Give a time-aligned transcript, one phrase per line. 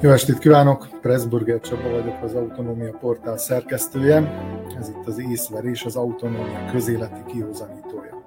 [0.00, 0.88] Jó estét kívánok!
[1.00, 4.16] Pressburger Csaba vagyok, az Autonómia Portál szerkesztője.
[4.78, 8.22] Ez itt az észverés, az autonómia közéleti kihozanítója.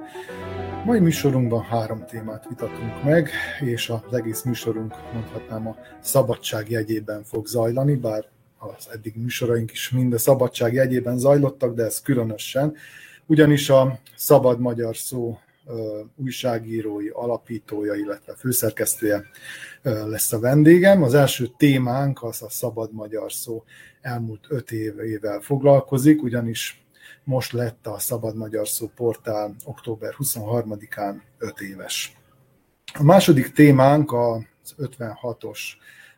[0.85, 7.47] Mai műsorunkban három témát vitatunk meg, és az egész műsorunk mondhatnám a szabadság jegyében fog
[7.47, 8.25] zajlani, bár
[8.57, 12.73] az eddig műsoraink is mind a szabadság jegyében zajlottak, de ez különösen,
[13.25, 15.37] ugyanis a szabad magyar szó
[16.15, 19.23] újságírói, alapítója, illetve főszerkesztője
[19.83, 21.03] lesz a vendégem.
[21.03, 23.63] Az első témánk az a szabad magyar szó
[24.01, 26.85] elmúlt öt évével foglalkozik, ugyanis
[27.23, 32.17] most lett a Szabad Magyar Szó portál október 23-án 5 éves.
[32.93, 35.59] A második témánk az 56-os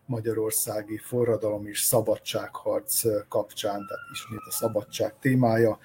[0.05, 5.79] magyarországi forradalom és szabadságharc kapcsán, tehát ismét a szabadság témája,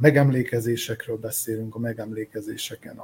[0.00, 2.98] megemlékezésekről beszélünk, a megemlékezéseken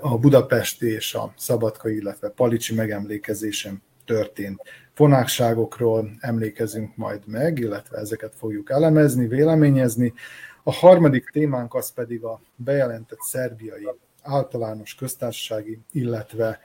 [0.00, 4.60] a Budapesti és a Szabadkai, illetve Palicsi megemlékezésen történt
[4.94, 10.12] fonákságokról emlékezünk majd meg, illetve ezeket fogjuk elemezni, véleményezni.
[10.62, 13.88] A harmadik témánk az pedig a bejelentett szerbiai
[14.22, 16.60] általános köztársasági, illetve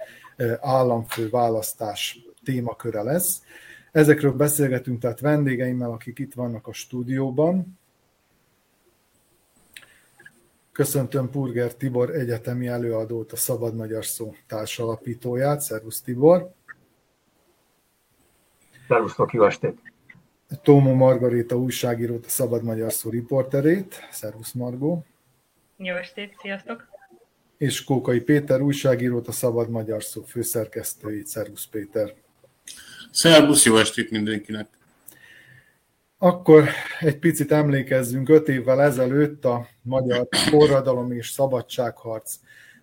[0.59, 3.41] államfő választás témaköre lesz.
[3.91, 7.79] Ezekről beszélgetünk tehát vendégeimmel, akik itt vannak a stúdióban.
[10.81, 15.61] Köszöntöm Purger Tibor egyetemi előadót, a Szabad Magyar Szó társalapítóját.
[15.61, 16.51] Szervusz Tibor!
[18.87, 19.81] Szervusztok, jó estét!
[20.61, 24.07] Tómo Margarita újságírót, a Szabad Magyar Szó riporterét.
[24.11, 25.05] Szervusz Margó!
[25.77, 26.87] Jó estét, sziasztok!
[27.57, 31.27] És Kókai Péter újságírót, a Szabad Magyar Szó főszerkesztőjét.
[31.27, 32.13] Szervusz Péter!
[33.11, 34.80] Szervusz, jó estét mindenkinek!
[36.23, 36.69] Akkor
[36.99, 42.35] egy picit emlékezzünk, öt évvel ezelőtt a Magyar Forradalom és Szabadságharc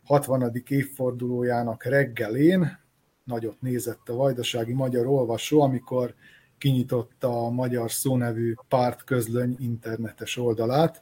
[0.04, 0.62] 60.
[0.68, 2.78] évfordulójának reggelén
[3.24, 6.14] nagyot nézett a vajdasági magyar olvasó, amikor
[6.58, 11.00] kinyitotta a Magyar Szónevű párt közlöny internetes oldalát.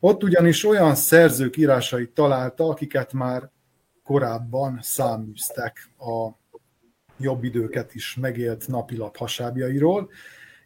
[0.00, 3.50] Ott ugyanis olyan szerzők írásait találta, akiket már
[4.04, 6.28] korábban száműztek a
[7.18, 10.10] jobb időket is megélt napilap hasábjairól,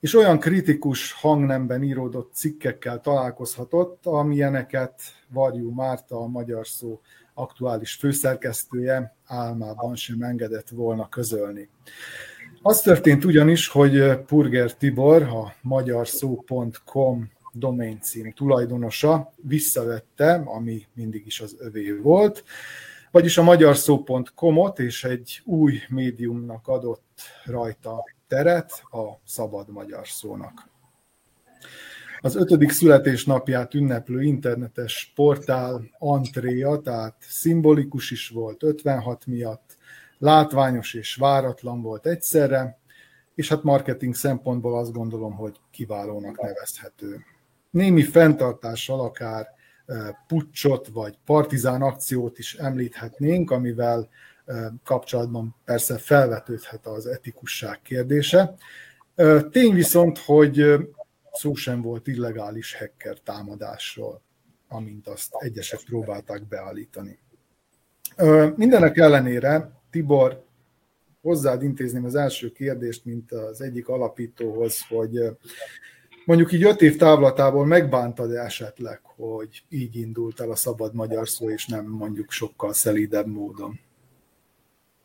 [0.07, 7.01] és olyan kritikus hangnemben íródott cikkekkel találkozhatott, amilyeneket Varjú Márta, a magyar szó
[7.35, 11.69] aktuális főszerkesztője álmában sem engedett volna közölni.
[12.63, 21.41] Az történt ugyanis, hogy Purger Tibor, a magyarszó.com domain cím tulajdonosa visszavette, ami mindig is
[21.41, 22.45] az övé volt,
[23.11, 30.69] vagyis a magyarszó.com-ot és egy új médiumnak adott rajta teret a szabad magyar szónak.
[32.21, 39.77] Az ötödik születésnapját ünneplő internetes portál antréja, tehát szimbolikus is volt 56 miatt,
[40.19, 42.79] látványos és váratlan volt egyszerre,
[43.35, 47.25] és hát marketing szempontból azt gondolom, hogy kiválónak nevezhető.
[47.71, 49.47] Némi fenntartással akár
[50.27, 54.09] pucsot vagy partizán akciót is említhetnénk, amivel
[54.85, 58.55] kapcsolatban persze felvetődhet az etikusság kérdése.
[59.51, 60.77] Tény viszont, hogy
[61.33, 64.23] szó sem volt illegális hacker támadásról,
[64.69, 67.19] amint azt egyesek próbálták beállítani.
[68.57, 70.45] Mindenek ellenére, Tibor,
[71.23, 75.37] hozzád intézném az első kérdést, mint az egyik alapítóhoz, hogy
[76.25, 81.29] mondjuk így öt év távlatából megbántad -e esetleg, hogy így indult el a szabad magyar
[81.29, 83.81] szó, és nem mondjuk sokkal szelídebb módon?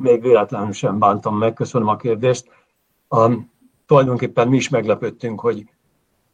[0.01, 2.49] Még véletlenül sem bántam meg, köszönöm a kérdést.
[3.09, 3.51] Um,
[3.85, 5.69] tulajdonképpen mi is meglepődtünk, hogy,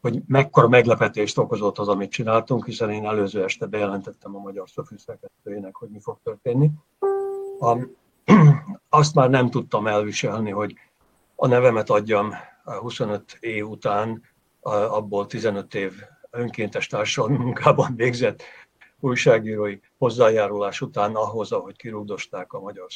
[0.00, 5.74] hogy mekkora meglepetést okozott az, amit csináltunk, hiszen én előző este bejelentettem a Magyar Szofűszerkesztőjének,
[5.76, 6.70] hogy mi fog történni.
[7.58, 7.96] Um,
[8.88, 10.74] azt már nem tudtam elviselni, hogy
[11.36, 12.34] a nevemet adjam
[12.64, 14.22] 25 év után,
[14.70, 15.92] abból 15 év
[16.30, 18.42] önkéntes társadalmi munkában végzett
[19.00, 22.92] újságírói hozzájárulás után ahhoz, ahogy kirúgdosták a magyar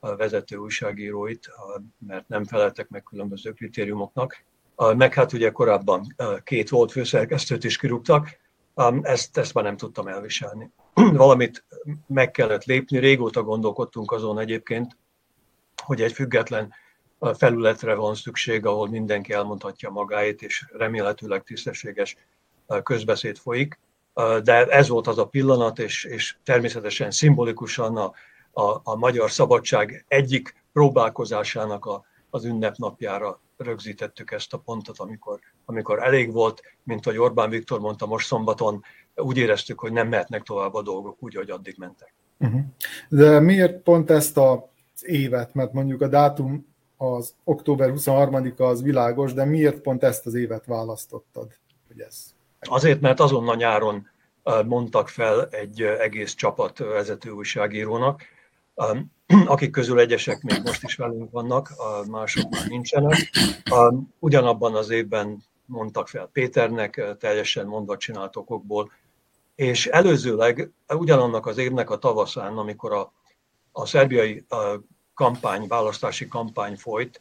[0.00, 1.50] szó vezető újságíróit,
[1.98, 4.44] mert nem feleltek meg különböző kritériumoknak.
[4.96, 8.38] Meg hát ugye korábban két volt főszerkesztőt is kirúgtak,
[9.02, 10.70] ezt, ezt már nem tudtam elviselni.
[10.94, 11.64] Valamit
[12.06, 14.96] meg kellett lépni, régóta gondolkodtunk azon egyébként,
[15.76, 16.72] hogy egy független
[17.34, 22.16] felületre van szükség, ahol mindenki elmondhatja magáét, és remélhetőleg tisztességes
[22.82, 23.78] közbeszéd folyik.
[24.42, 28.12] De ez volt az a pillanat, és, és természetesen szimbolikusan a
[28.52, 36.02] a, a magyar szabadság egyik próbálkozásának a, az ünnepnapjára rögzítettük ezt a pontot, amikor, amikor
[36.02, 38.82] elég volt, mint hogy Orbán Viktor mondta most szombaton,
[39.14, 42.14] úgy éreztük, hogy nem mehetnek tovább a dolgok úgy, hogy addig mentek.
[42.38, 42.60] Uh-huh.
[43.08, 44.58] De miért pont ezt az
[45.02, 45.54] évet?
[45.54, 50.66] Mert mondjuk a dátum az október 23-a az világos, de miért pont ezt az évet
[50.66, 51.58] választottad?
[51.88, 52.34] Hogy ez...
[52.60, 54.08] Azért, mert azonnal nyáron
[54.66, 58.22] mondtak fel egy egész csapat vezető újságírónak,
[59.46, 61.72] akik közül egyesek még most is velünk vannak,
[62.10, 63.30] mások már nincsenek.
[64.18, 68.92] Ugyanabban az évben mondtak fel Péternek, teljesen mondva csinált okokból,
[69.54, 73.12] és előzőleg ugyanannak az évnek a tavaszán, amikor a,
[73.72, 74.44] a szerbiai
[75.14, 77.20] kampány, választási kampány folyt,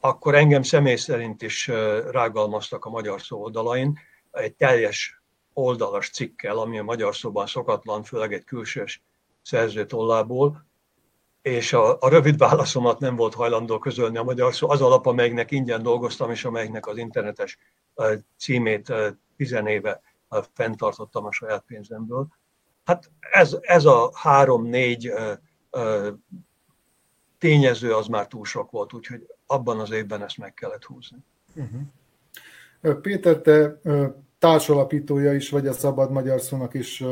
[0.00, 1.70] akkor engem személy szerint is
[2.10, 3.98] rágalmaztak a magyar szó oldalain
[4.30, 9.02] egy teljes oldalas cikkel, ami a magyar szóban szokatlan, főleg egy külsős
[9.42, 10.65] szerző tollából,
[11.46, 15.50] és a, a rövid válaszomat nem volt hajlandó közölni a magyar szó, az alap, amelynek
[15.50, 17.58] ingyen dolgoztam, és amelynek az internetes
[18.38, 18.92] címét
[19.36, 20.00] tizenéve
[20.54, 22.26] fenntartottam a saját pénzemből.
[22.84, 25.12] Hát ez, ez a három-négy
[27.38, 31.18] tényező az már túl sok volt, úgyhogy abban az évben ezt meg kellett húzni.
[31.54, 33.00] Uh-huh.
[33.00, 33.80] Péter, te
[34.38, 37.04] társalapítója is vagy a Szabad Magyar Szónak is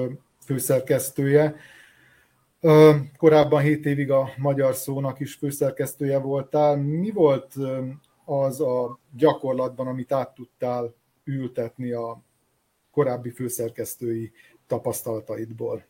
[0.44, 1.56] főszerkesztője.
[3.16, 6.76] Korábban 7 évig a Magyar Szónak is főszerkesztője voltál.
[6.76, 7.54] Mi volt
[8.24, 10.94] az a gyakorlatban, amit át tudtál
[11.24, 12.22] ültetni a
[12.90, 14.32] korábbi főszerkesztői
[14.66, 15.84] tapasztalataidból?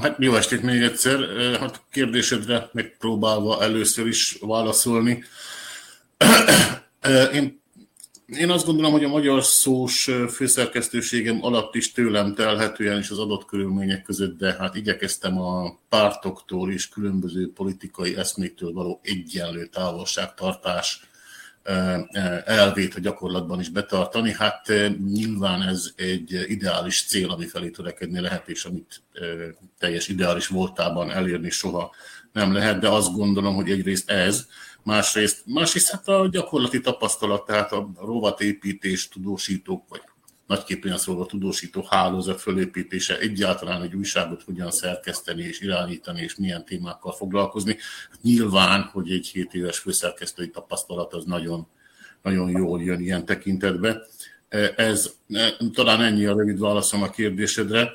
[0.00, 1.18] Hát jó estét még egyszer.
[1.58, 5.22] Hát kérdésedre megpróbálva először is válaszolni.
[7.32, 7.59] Én
[8.38, 13.44] én azt gondolom, hogy a magyar szós főszerkesztőségem alatt is tőlem telhetően is az adott
[13.44, 21.08] körülmények között, de hát igyekeztem a pártoktól és különböző politikai eszméktől való egyenlő távolságtartás
[22.44, 24.32] elvét a gyakorlatban is betartani.
[24.32, 24.72] Hát
[25.12, 29.02] nyilván ez egy ideális cél, ami felé törekedni lehet, és amit
[29.78, 31.94] teljes ideális voltában elérni soha
[32.32, 34.46] nem lehet, de azt gondolom, hogy egyrészt ez,
[34.82, 40.00] másrészt, másrészt hát a gyakorlati tapasztalat, tehát a rovatépítés, tudósítók, vagy
[40.46, 47.12] nagyképpen szólva tudósító hálózat fölépítése, egyáltalán egy újságot hogyan szerkeszteni és irányítani, és milyen témákkal
[47.12, 47.76] foglalkozni.
[48.10, 51.66] Hát nyilván, hogy egy 7 éves főszerkesztői tapasztalat az nagyon,
[52.22, 54.02] nagyon jól jön ilyen tekintetbe.
[54.76, 55.10] Ez
[55.72, 57.92] talán ennyi a rövid válaszom a kérdésedre.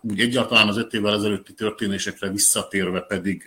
[0.00, 3.44] Úgy egyáltalán az öt évvel ezelőtti történésekre visszatérve pedig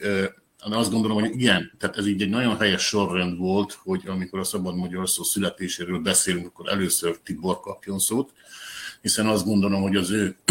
[0.59, 4.43] azt gondolom, hogy igen, tehát ez így egy nagyon helyes sorrend volt, hogy amikor a
[4.43, 8.33] Szabad Magyar Szó születéséről beszélünk, akkor először Tibor kapjon szót,
[9.01, 10.35] hiszen azt gondolom, hogy az ő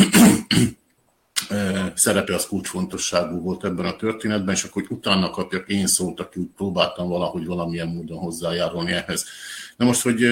[1.94, 6.40] szerepe az kulcsfontosságú volt ebben a történetben, és akkor hogy utána kapjak én szót, aki
[6.40, 9.24] úgy próbáltam valahogy valamilyen módon hozzájárulni ehhez.
[9.76, 10.24] Na most, hogy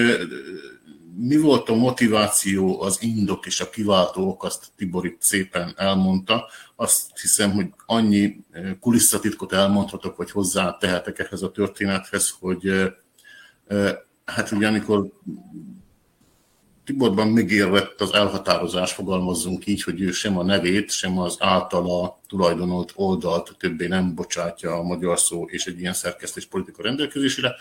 [1.19, 6.47] mi volt a motiváció, az indok és a kiváltó ok, azt Tibor itt szépen elmondta.
[6.79, 12.87] Azt hiszem, hogy annyi eh, kulisszatitkot elmondhatok, vagy hozzá tehetek ehhez a történethez, hogy eh,
[13.67, 13.95] eh,
[14.25, 15.09] hát ugye amikor
[16.83, 22.91] Tiborban megérvett az elhatározás, fogalmazzunk így, hogy ő sem a nevét, sem az általa tulajdonolt
[22.95, 27.55] oldalt többé nem bocsátja a magyar szó és egy ilyen szerkesztés politika rendelkezésére,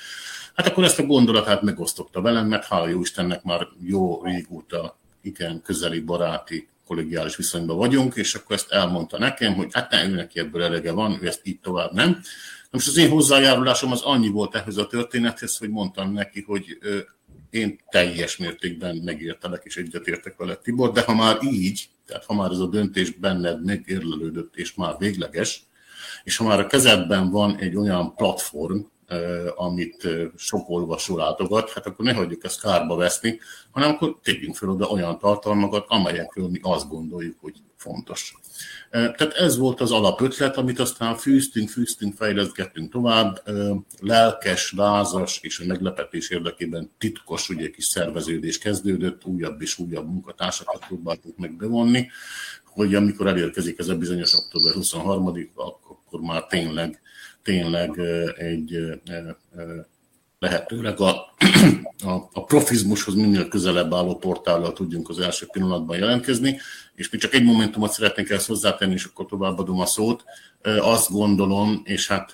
[0.56, 5.62] Hát akkor ezt a gondolatát megosztotta velem, mert hála jó Istennek már jó régóta igen
[5.62, 10.38] közeli baráti kollegiális viszonyban vagyunk, és akkor ezt elmondta nekem, hogy hát ne, ő neki
[10.38, 12.20] ebből elege van, ő ezt így tovább nem.
[12.70, 16.78] Most az én hozzájárulásom az annyi volt ehhez a történethez, hogy mondtam neki, hogy
[17.50, 22.50] én teljes mértékben megértelek és egyetértek vele Tibor, de ha már így, tehát ha már
[22.50, 25.62] ez a döntés benned megérlelődött és már végleges,
[26.24, 28.78] és ha már a kezedben van egy olyan platform,
[29.56, 34.68] amit sok olvasó látogat, hát akkor ne hagyjuk ezt kárba veszni, hanem akkor tegyünk fel
[34.68, 38.34] oda olyan tartalmakat, amelyekről mi azt gondoljuk, hogy fontos.
[38.90, 43.42] Tehát ez volt az alapötlet, amit aztán fűztünk, fűztünk, fejleszgettünk tovább.
[44.00, 50.86] Lelkes, lázas és a meglepetés érdekében titkos ugye kis szerveződés kezdődött, újabb és újabb munkatársakat
[50.86, 52.08] próbáltuk meg bevonni,
[52.76, 57.00] hogy amikor elérkezik ez a bizonyos október 23 akkor már tényleg
[57.42, 57.98] tényleg
[58.36, 59.00] egy
[60.38, 61.10] lehetőleg a,
[62.04, 66.58] a, a profizmushoz minél közelebb álló portállal tudjunk az első pillanatban jelentkezni,
[66.94, 70.24] és mi csak egy momentumot szeretnénk ezt hozzátenni, és akkor továbbadom a szót.
[70.80, 72.30] Azt gondolom, és hát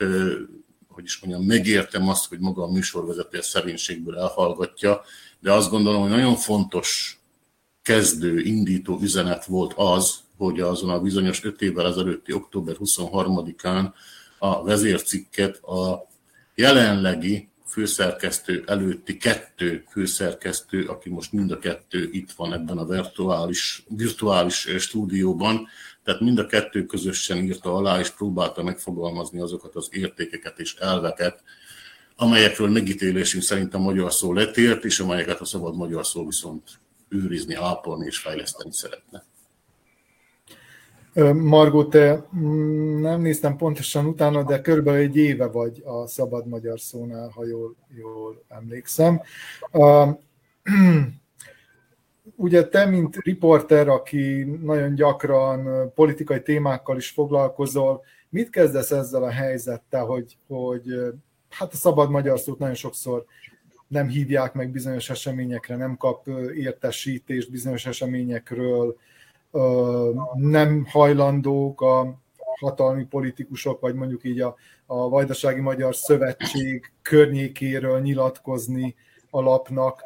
[0.89, 5.03] hogy is mondjam, megértem azt, hogy maga a műsorvezető szerénységből elhallgatja,
[5.41, 7.21] de azt gondolom, hogy nagyon fontos
[7.83, 13.93] kezdő, indító üzenet volt az, hogy azon a bizonyos öt évvel ezelőtti október 23-án
[14.39, 16.09] a vezércikket a
[16.55, 23.85] jelenlegi főszerkesztő előtti kettő főszerkesztő, aki most mind a kettő itt van ebben a virtuális,
[23.89, 25.69] virtuális stúdióban,
[26.05, 31.43] Tehát mind a kettő közösen írta alá, és próbálta megfogalmazni azokat az értékeket és elveket,
[32.17, 36.71] amelyekről megítélésünk szerint a magyar szó letért, és amelyeket a szabad magyar szó viszont
[37.09, 39.25] őrizni, ápolni és fejleszteni szeretne.
[41.35, 46.81] Margó, te mm, nem néztem pontosan utána, de körülbelül egy éve vagy a Szabad Magyar
[46.81, 49.21] Szónál, ha jól, jól emlékszem.
[52.37, 59.31] Ugye te, mint riporter, aki nagyon gyakran politikai témákkal is foglalkozol, mit kezdesz ezzel a
[59.31, 60.85] helyzettel, hogy, hogy
[61.49, 63.25] hát a szabad magyar szót nagyon sokszor
[63.87, 68.97] nem hívják meg bizonyos eseményekre, nem kap értesítést bizonyos eseményekről,
[70.35, 72.21] nem hajlandók a
[72.61, 74.55] hatalmi politikusok, vagy mondjuk így a,
[74.87, 78.95] a Vajdasági Magyar Szövetség környékéről nyilatkozni
[79.31, 80.03] a lapnak.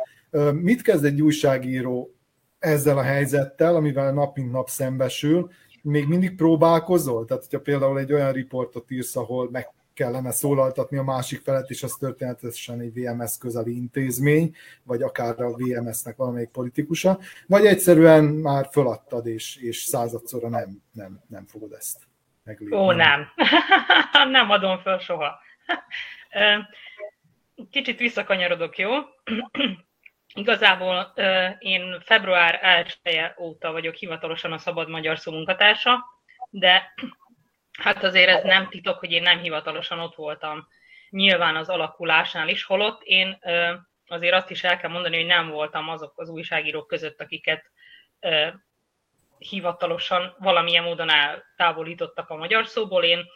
[0.52, 2.14] Mit kezd egy újságíró
[2.58, 5.50] ezzel a helyzettel, amivel nap mint nap szembesül?
[5.82, 7.24] Még mindig próbálkozol?
[7.24, 11.82] Tehát, hogyha például egy olyan riportot írsz, ahol meg kellene szólaltatni a másik felet, és
[11.82, 18.68] az történetesen egy VMS közeli intézmény, vagy akár a VMS-nek valamelyik politikusa, vagy egyszerűen már
[18.72, 21.98] föladtad, és, és századszorra nem, nem, nem fogod ezt
[22.44, 22.76] meglépni.
[22.76, 23.32] Ó, nem.
[24.36, 25.40] nem adom föl soha.
[27.70, 28.90] Kicsit visszakanyarodok, jó?
[30.34, 31.12] Igazából
[31.58, 36.04] én február 1 -e óta vagyok hivatalosan a Szabad Magyar Szó munkatársa,
[36.50, 36.94] de
[37.76, 40.68] Hát azért ez nem titok, hogy én nem hivatalosan ott voltam
[41.10, 43.38] nyilván az alakulásnál is, holott én
[44.06, 47.70] azért azt is el kell mondani, hogy nem voltam azok az újságírók között, akiket
[49.38, 53.04] hivatalosan valamilyen módon eltávolítottak a magyar szóból.
[53.04, 53.26] Én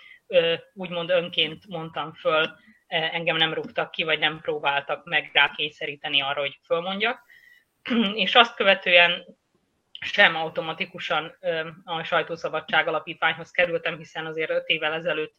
[0.72, 2.56] úgymond önként mondtam föl,
[2.86, 7.22] engem nem rúgtak ki, vagy nem próbáltak meg rákényszeríteni arra, hogy fölmondjak.
[8.14, 9.38] És azt követően
[10.00, 11.36] sem automatikusan
[11.84, 15.34] a sajtószabadság alapítványhoz kerültem, hiszen azért öt évvel ezelőtt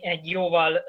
[0.00, 0.84] egy jóval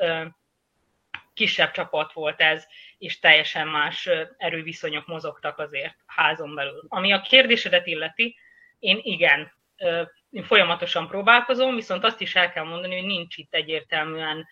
[1.33, 2.65] kisebb csapat volt ez,
[2.97, 6.83] és teljesen más erőviszonyok mozogtak azért házon belül.
[6.87, 8.37] Ami a kérdésedet illeti,
[8.79, 9.53] én igen,
[10.29, 14.47] én folyamatosan próbálkozom, viszont azt is el kell mondani, hogy nincs itt egyértelműen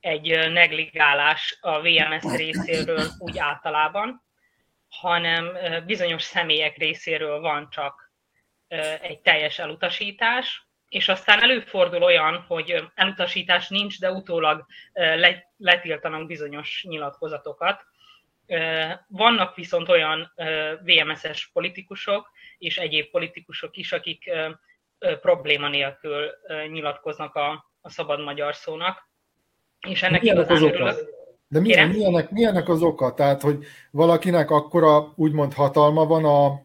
[0.00, 4.22] egy negligálás a VMS részéről úgy általában
[4.92, 5.56] hanem
[5.86, 8.12] bizonyos személyek részéről van csak
[9.00, 14.66] egy teljes elutasítás, és aztán előfordul olyan, hogy elutasítás nincs, de utólag
[15.56, 17.84] letiltanak bizonyos nyilatkozatokat.
[19.08, 20.32] Vannak viszont olyan
[20.82, 24.30] VMS-es politikusok és egyéb politikusok is, akik
[25.20, 26.30] probléma nélkül
[26.66, 29.10] nyilatkoznak a, a szabad magyar szónak,
[29.88, 31.21] és ennek igazán örülök.
[31.52, 33.14] De milyen, milyenek, milyenek az oka?
[33.14, 36.62] Tehát, hogy valakinek akkora úgymond hatalma van a,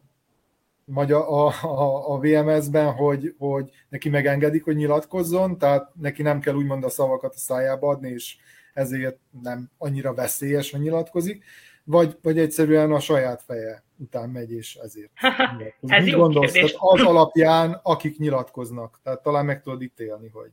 [0.85, 6.53] magyar, a, a, a VMS-ben, hogy, hogy neki megengedik, hogy nyilatkozzon, tehát neki nem kell
[6.53, 8.35] úgymond a szavakat a szájába adni, és
[8.73, 11.43] ezért nem annyira veszélyes, hogy nyilatkozik,
[11.83, 15.11] vagy, vagy egyszerűen a saját feje után megy, és ezért
[15.87, 16.51] Ez Mit gondolsz?
[16.51, 20.49] Tehát az alapján, akik nyilatkoznak, tehát talán meg tudod ítélni, hogy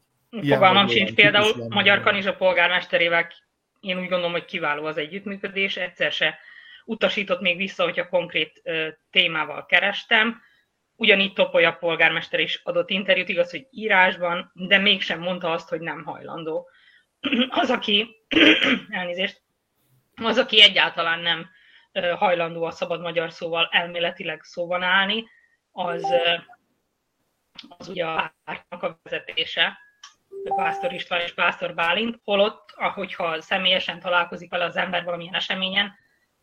[0.48, 3.26] Fogalmam sincs, például Magyar Kanizsa polgármesterével
[3.84, 6.38] én úgy gondolom, hogy kiváló az együttműködés, egyszer se
[6.84, 8.62] utasított még vissza, hogyha konkrét
[9.10, 10.42] témával kerestem.
[10.96, 16.04] Ugyanígy Topolya polgármester is adott interjút, igaz, hogy írásban, de mégsem mondta azt, hogy nem
[16.04, 16.68] hajlandó.
[17.48, 18.16] Az, aki,
[18.88, 19.42] elnézést,
[20.14, 21.50] az, aki egyáltalán nem
[22.16, 25.24] hajlandó a szabad magyar szóval elméletileg szóban állni,
[25.72, 26.04] az,
[27.78, 29.78] az ugye a pártnak a vezetése,
[30.48, 35.94] Pásztor István és Pásztor Bálint, holott, ahogyha személyesen találkozik vele az ember valamilyen eseményen,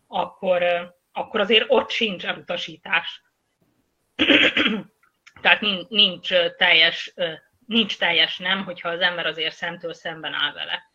[0.07, 0.63] akkor,
[1.11, 3.23] akkor azért ott sincs elutasítás.
[5.41, 7.13] Tehát nincs, teljes,
[7.67, 10.89] nincs teljes nem, hogyha az ember azért szemtől szemben áll vele.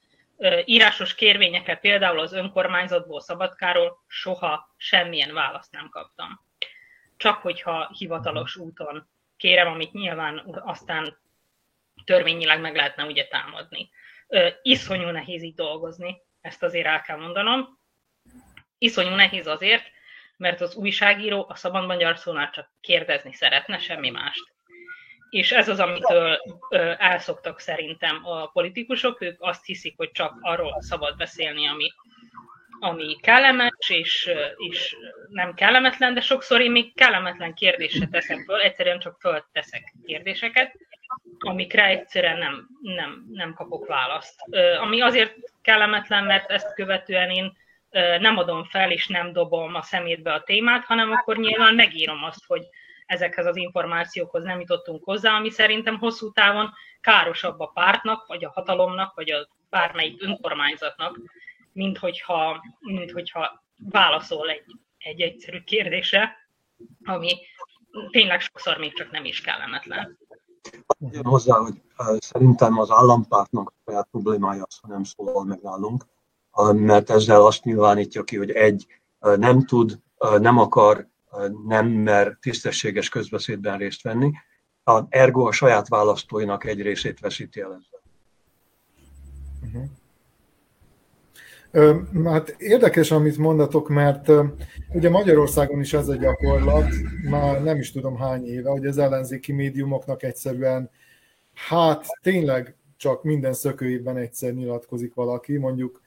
[0.65, 6.41] Írásos kérvényekre például az önkormányzatból, Szabadkáról soha semmilyen választ nem kaptam.
[7.17, 11.19] Csak hogyha hivatalos úton kérem, amit nyilván aztán
[12.07, 13.91] törvényileg meg lehetne ugye támadni.
[14.63, 17.79] Iszonyú nehéz így dolgozni, ezt azért el kell mondanom.
[18.79, 19.85] Iszonyú nehéz azért,
[20.37, 24.55] mert az újságíró a szabad magyar szónál csak kérdezni szeretne, semmi mást.
[25.31, 26.41] És ez az, amitől
[26.99, 31.93] elszoktak szerintem a politikusok, ők azt hiszik, hogy csak arról szabad beszélni, ami,
[32.81, 34.97] ami kellemes, és, és
[35.29, 40.77] nem kellemetlen, de sokszor én még kellemetlen kérdésre teszek föl, egyszerűen csak fölteszek kérdéseket,
[41.39, 44.41] amikre egyszerűen nem, nem, nem kapok választ.
[44.81, 47.57] Ami azért kellemetlen, mert ezt követően én
[48.21, 52.45] nem adom fel, és nem dobom a szemétbe a témát, hanem akkor nyilván megírom azt,
[52.47, 52.63] hogy
[53.07, 58.51] ezekhez az információkhoz nem jutottunk hozzá, ami szerintem hosszú távon károsabb a pártnak, vagy a
[58.55, 61.19] hatalomnak, vagy a bármelyik önkormányzatnak,
[61.77, 64.65] mint hogyha, mint hogyha válaszol egy,
[64.99, 66.37] egy egyszerű kérdésre,
[67.05, 67.33] ami
[68.11, 70.19] tényleg sokszor még csak nem is kellemetlen.
[71.23, 71.83] Hozzá, hogy
[72.19, 76.05] szerintem az állampártnak a saját problémája az, ha nem szólal meg nálunk,
[76.73, 78.87] mert ezzel azt nyilvánítja ki, hogy egy
[79.19, 80.01] nem tud,
[80.39, 81.09] nem akar,
[81.67, 84.33] nem mer tisztességes közbeszédben részt venni,
[85.09, 88.03] ergo a saját választóinak egy részét veszíti el ezzel.
[89.63, 89.91] Uh-huh.
[92.25, 94.31] Hát érdekes, amit mondatok, mert
[94.93, 96.89] ugye Magyarországon is ez a gyakorlat,
[97.31, 100.91] már nem is tudom hány éve, hogy az ellenzéki médiumoknak egyszerűen,
[101.55, 106.01] hát tényleg csak minden szökőjében egyszer nyilatkozik valaki, mondjuk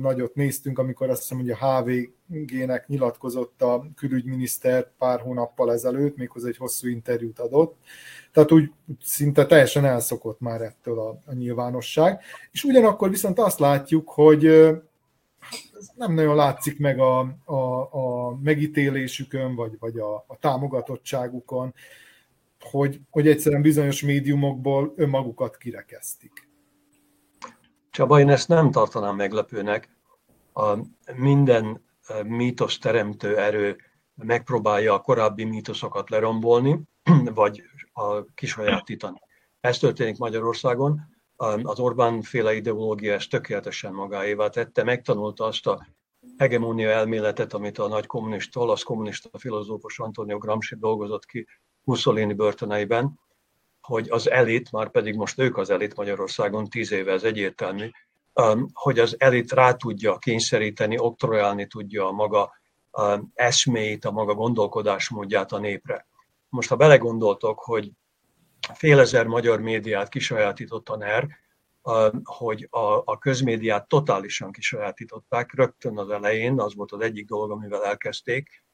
[0.00, 6.48] nagyot néztünk, amikor azt hiszem, hogy a HVG-nek nyilatkozott a külügyminiszter pár hónappal ezelőtt, méghozzá
[6.48, 7.76] egy hosszú interjút adott.
[8.32, 8.70] Tehát úgy
[9.02, 12.20] szinte teljesen elszokott már ettől a, a nyilvánosság.
[12.52, 14.70] És ugyanakkor viszont azt látjuk, hogy
[15.94, 21.74] nem nagyon látszik meg a, a, a megítélésükön, vagy, vagy a, a támogatottságukon,
[22.60, 26.48] hogy, hogy egyszerűen bizonyos médiumokból önmagukat kirekeztik.
[27.90, 29.88] Csaba, én ezt nem tartanám meglepőnek.
[30.54, 30.76] A
[31.16, 31.84] minden
[32.24, 33.76] mítosz teremtő erő
[34.14, 36.80] megpróbálja a korábbi mítoszokat lerombolni,
[37.34, 39.20] vagy a kisajátítani.
[39.60, 41.13] Ez történik Magyarországon.
[41.36, 45.86] Az Orbán féle ideológia ezt tökéletesen magáévá tette, megtanulta azt a
[46.36, 51.46] hegemónia elméletet, amit a nagy kommunista, olasz kommunista filozófus Antonio Gramsci dolgozott ki
[51.82, 53.20] Mussolini börtöneiben,
[53.80, 57.90] hogy az elit, már pedig most ők az elit Magyarországon, tíz éve ez egyértelmű,
[58.34, 62.52] um, hogy az elit rá tudja kényszeríteni, oktroyálni tudja a maga
[62.92, 66.06] um, eszméit, a maga gondolkodásmódját a népre.
[66.48, 67.90] Most ha belegondoltok, hogy
[68.72, 71.28] fél ezer magyar médiát kisajátított a NER,
[72.24, 75.54] hogy a, a közmédiát totálisan kisajátították.
[75.54, 78.64] Rögtön az elején, az volt az egyik dolog, amivel elkezdték,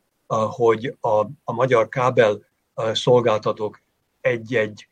[0.51, 2.47] hogy a, a magyar kábel
[2.93, 3.81] szolgáltatók
[4.21, 4.89] egy-egy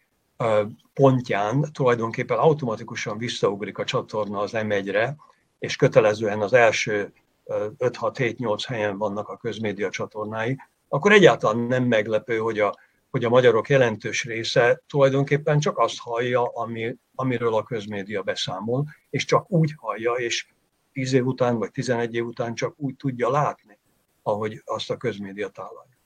[0.95, 5.17] pontján tulajdonképpen automatikusan visszaugrik a csatorna az M1-re,
[5.59, 7.13] és kötelezően az első
[7.47, 10.57] 5-6-7-8 helyen vannak a közmédia csatornái,
[10.89, 12.75] akkor egyáltalán nem meglepő, hogy a,
[13.19, 19.25] hogy a magyarok jelentős része tulajdonképpen csak azt hallja, ami, amiről a közmédia beszámol, és
[19.25, 20.47] csak úgy hallja, és
[20.93, 23.79] 10 év után vagy 11 év után csak úgy tudja látni,
[24.23, 25.97] ahogy azt a közmédia tálalja.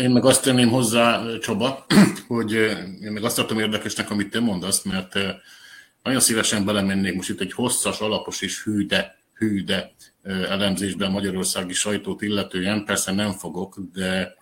[0.00, 1.86] Én meg azt tenném hozzá, Csaba,
[2.28, 2.52] hogy
[3.02, 5.14] én meg azt tartom érdekesnek, amit te mondasz, mert
[6.02, 12.22] nagyon szívesen belemennék most itt egy hosszas, alapos és hűde, hűde elemzésbe a magyarországi sajtót
[12.22, 12.84] illetően.
[12.84, 14.37] Persze nem fogok, de,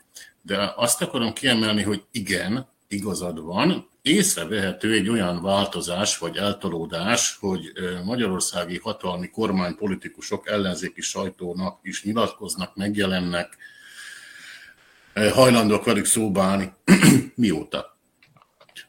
[0.46, 7.72] de azt akarom kiemelni, hogy igen, igazad van, észrevehető egy olyan változás vagy eltolódás, hogy
[8.04, 13.56] magyarországi hatalmi kormánypolitikusok ellenzéki sajtónak is nyilatkoznak, megjelennek,
[15.14, 16.72] hajlandóak velük szóba állni.
[17.35, 17.98] mióta?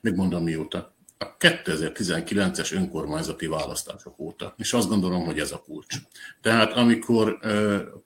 [0.02, 0.96] Megmondom mióta.
[1.18, 4.54] A 2019-es önkormányzati választások óta.
[4.58, 5.96] És azt gondolom, hogy ez a kulcs.
[6.42, 7.40] Tehát amikor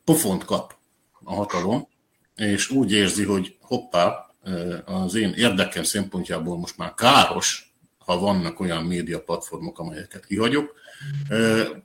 [0.03, 0.75] pofont kap
[1.23, 1.87] a hatalom,
[2.47, 4.35] és úgy érzi, hogy hoppá,
[4.85, 10.73] az én érdekem szempontjából most már káros, ha vannak olyan média platformok, amelyeket kihagyok,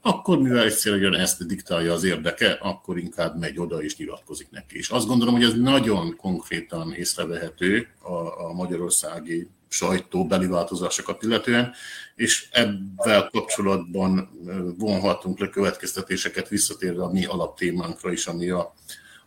[0.01, 4.77] akkor mivel egyszerűen ezt diktálja az érdeke, akkor inkább megy oda és nyilatkozik neki.
[4.77, 11.73] És azt gondolom, hogy ez nagyon konkrétan észrevehető a, a magyarországi sajtóbeli változásokat illetően,
[12.15, 14.29] és ebben kapcsolatban
[14.77, 18.73] vonhatunk le következtetéseket visszatérve a mi alaptémánkra is, ami a,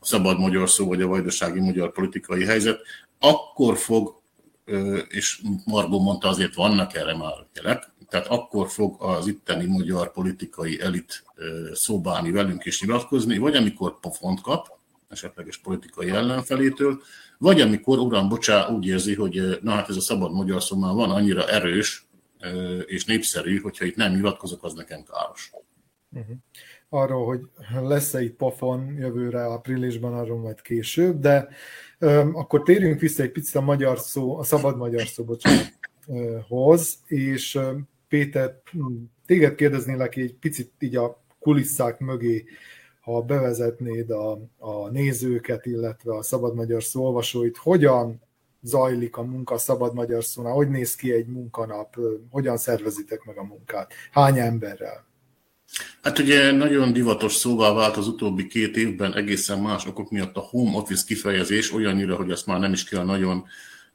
[0.01, 2.81] szabad magyar szó, vagy a vajdasági magyar politikai helyzet,
[3.19, 4.21] akkor fog,
[5.09, 10.81] és Margó mondta, azért vannak erre már jelek, tehát akkor fog az itteni magyar politikai
[10.81, 11.25] elit
[11.73, 17.03] szóbálni velünk és nyilatkozni, vagy amikor pofont kap, esetleges politikai ellenfelétől,
[17.39, 20.95] vagy amikor, uram, bocsá, úgy érzi, hogy na hát ez a szabad magyar szó már
[20.95, 22.07] van annyira erős
[22.87, 25.51] és népszerű, hogyha itt nem nyilatkozok, az nekem káros.
[26.13, 26.37] Uh-huh.
[26.93, 27.41] Arról, hogy
[27.83, 31.49] lesz-e itt pofon jövőre áprilisban, arról majd később, de
[32.01, 35.79] um, akkor térjünk vissza egy picit a magyar szó, a szabad magyar szó, bocsánat,
[36.49, 37.59] hoz, és
[38.09, 38.61] Péter,
[39.27, 42.45] téged kérdeznélek egy picit így a kulisszák mögé,
[43.01, 48.23] ha bevezetnéd a, a nézőket, illetve a Szabad Magyar Szolvasóit, hogyan
[48.63, 51.97] zajlik a munka a Szabad Magyar Szónál, hogy néz ki egy munkanap,
[52.31, 55.10] hogyan szervezitek meg a munkát, hány emberrel?
[56.03, 60.41] Hát ugye nagyon divatos szóvá vált az utóbbi két évben egészen más okok miatt a
[60.41, 63.45] home office kifejezés, olyannyira, hogy azt már nem is kell nagyon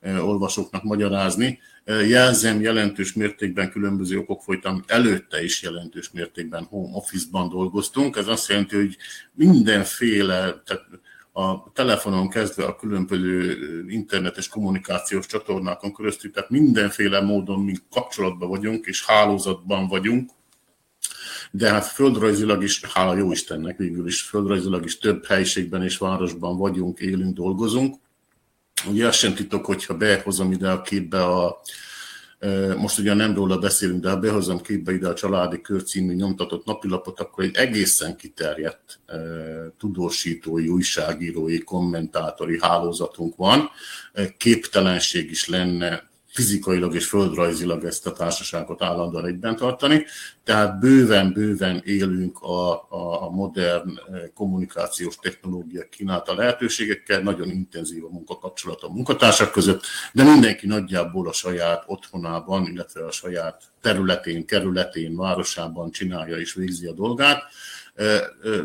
[0.03, 1.59] olvasóknak magyarázni.
[1.85, 8.15] Jelzem jelentős mértékben különböző okok folytam, előtte is jelentős mértékben home office-ban dolgoztunk.
[8.17, 8.97] Ez azt jelenti, hogy
[9.33, 10.83] mindenféle, tehát
[11.31, 13.57] a telefonon kezdve a különböző
[13.89, 20.31] internetes kommunikációs csatornákon keresztül, tehát mindenféle módon mi kapcsolatban vagyunk, és hálózatban vagyunk,
[21.51, 26.57] de hát földrajzilag is, hála jó Istennek végül is, földrajzilag is több helyiségben és városban
[26.57, 27.95] vagyunk, élünk, dolgozunk.
[28.89, 31.61] Ugye azt sem titok, hogyha behozom ide a képbe a,
[32.77, 36.65] most ugye nem róla beszélünk, de ha behozom képbe ide a Családi Kör című nyomtatott
[36.65, 38.99] napilapot, akkor egy egészen kiterjedt
[39.77, 43.69] tudósítói, újságírói, kommentátori hálózatunk van.
[44.37, 50.05] Képtelenség is lenne fizikailag és földrajzilag ezt a társaságot állandóan egyben tartani.
[50.43, 52.71] Tehát bőven-bőven élünk a,
[53.25, 60.23] a modern eh, kommunikációs technológia kínálta lehetőségekkel, nagyon intenzív a munkakapcsolat a munkatársak között, de
[60.23, 66.93] mindenki nagyjából a saját otthonában, illetve a saját területén, kerületén, városában csinálja és végzi a
[66.93, 67.43] dolgát.
[67.93, 68.59] Eh, eh,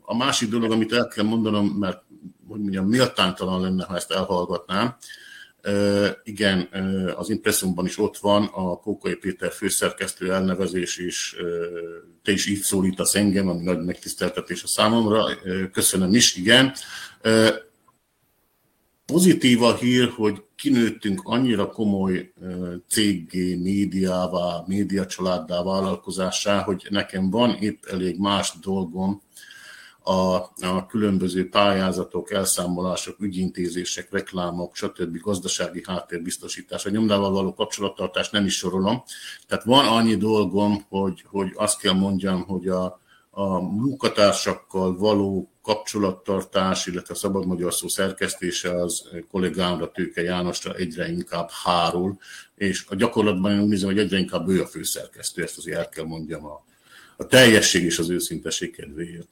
[0.00, 2.02] a másik dolog, amit el kell mondanom, mert
[2.48, 4.96] hogy mondjam, méltánytalan lenne, ha ezt elhallgatnám,
[6.24, 6.68] igen,
[7.16, 11.36] az impresszumban is ott van a Kókai Péter főszerkesztő elnevezés, és
[12.22, 15.24] te is így szólítasz engem, ami nagy megtiszteltetés a számomra.
[15.72, 16.72] Köszönöm is, igen.
[19.06, 22.32] Pozitív a hír, hogy kinőttünk annyira komoly
[22.88, 29.22] céggé, médiává, médiacsaláddá, vállalkozássá, hogy nekem van épp elég más dolgom,
[30.02, 35.16] a, a különböző pályázatok, elszámolások, ügyintézések, reklámok, stb.
[35.20, 39.02] gazdasági háttérbiztosítás, a nyomdával való kapcsolattartás nem is sorolom.
[39.46, 46.86] Tehát van annyi dolgom, hogy, hogy azt kell mondjam, hogy a, a munkatársakkal való kapcsolattartás,
[46.86, 52.18] illetve a szabad magyar szó szerkesztése az kollégámra, Tőke Jánosra egyre inkább hárul,
[52.54, 55.88] és a gyakorlatban én úgy nézem, hogy egyre inkább ő a főszerkesztő, ezt azért el
[55.88, 56.64] kell mondjam a,
[57.16, 59.28] a teljesség és az őszinteség kedvéért.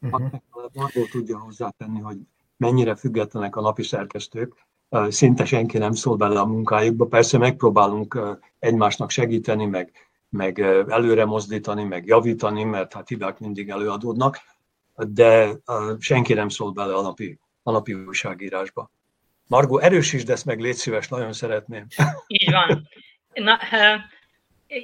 [0.00, 1.08] Uh-huh.
[1.10, 2.16] tudja hozzátenni, hogy
[2.56, 4.66] mennyire függetlenek a napi szerkesztők.
[5.08, 7.06] Szinte senki nem szól bele a munkájukba.
[7.06, 8.20] Persze megpróbálunk
[8.58, 9.92] egymásnak segíteni, meg,
[10.28, 14.38] meg előre mozdítani, meg javítani, mert hát hibák mindig előadódnak,
[14.96, 15.56] de
[15.98, 18.90] senki nem szól bele a napi, a napi újságírásba.
[19.46, 21.86] Margó, erősítsd ezt meg, légy szíves, nagyon szeretném.
[22.26, 22.88] Így van.
[23.32, 23.58] Na,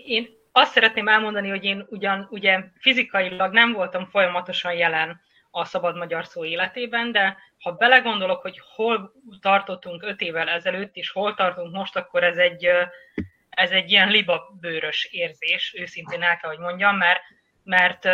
[0.07, 5.97] én azt szeretném elmondani, hogy én ugyan ugye fizikailag nem voltam folyamatosan jelen a szabad
[5.97, 11.75] magyar szó életében, de ha belegondolok, hogy hol tartottunk öt évvel ezelőtt, és hol tartunk
[11.75, 12.69] most, akkor ez egy,
[13.51, 17.21] ez egy ilyen libabőrös érzés, őszintén el kell, hogy mondjam, mert,
[17.65, 18.09] mert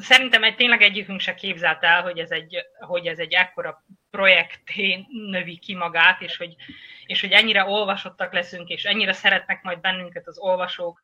[0.00, 5.06] szerintem egy, tényleg egyikünk se képzelt el, hogy ez egy, hogy ez egy ekkora projekté
[5.08, 6.56] növi ki magát, és hogy,
[7.06, 11.02] és hogy ennyire olvasottak leszünk, és ennyire szeretnek majd bennünket az olvasók,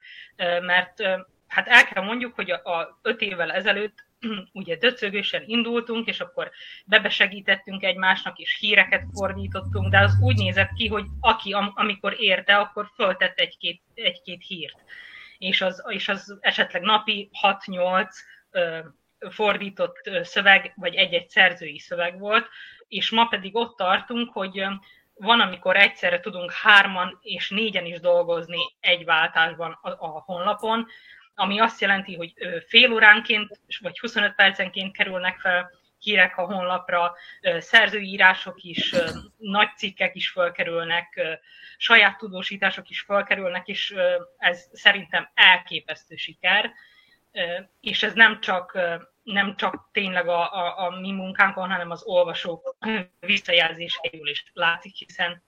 [0.60, 1.02] mert
[1.46, 4.04] hát el kell mondjuk, hogy a, a öt évvel ezelőtt
[4.52, 6.50] ugye döcögősen indultunk, és akkor
[6.84, 12.56] bebesegítettünk egymásnak, és híreket fordítottunk, de az úgy nézett ki, hogy aki am, amikor érte,
[12.56, 14.84] akkor föltett egy-két, egy-két hírt.
[15.38, 18.08] És az, és az esetleg napi 6-8
[19.30, 22.48] fordított szöveg, vagy egy-egy szerzői szöveg volt,
[22.88, 24.64] és ma pedig ott tartunk, hogy
[25.14, 30.86] van, amikor egyszerre tudunk hárman és négyen is dolgozni egy váltásban a, a honlapon,
[31.34, 32.32] ami azt jelenti, hogy
[32.66, 37.14] fél óránként vagy 25 percenként kerülnek fel hírek a honlapra,
[37.58, 38.94] szerzőírások is,
[39.36, 41.38] nagy cikkek is felkerülnek,
[41.76, 43.94] saját tudósítások is felkerülnek, és
[44.38, 46.72] ez szerintem elképesztő siker.
[47.80, 48.78] És ez nem csak,
[49.26, 52.76] nem csak tényleg a, a, a mi munkánkon, hanem az olvasók
[53.20, 55.42] visszajelzéseiről is látszik, hiszen,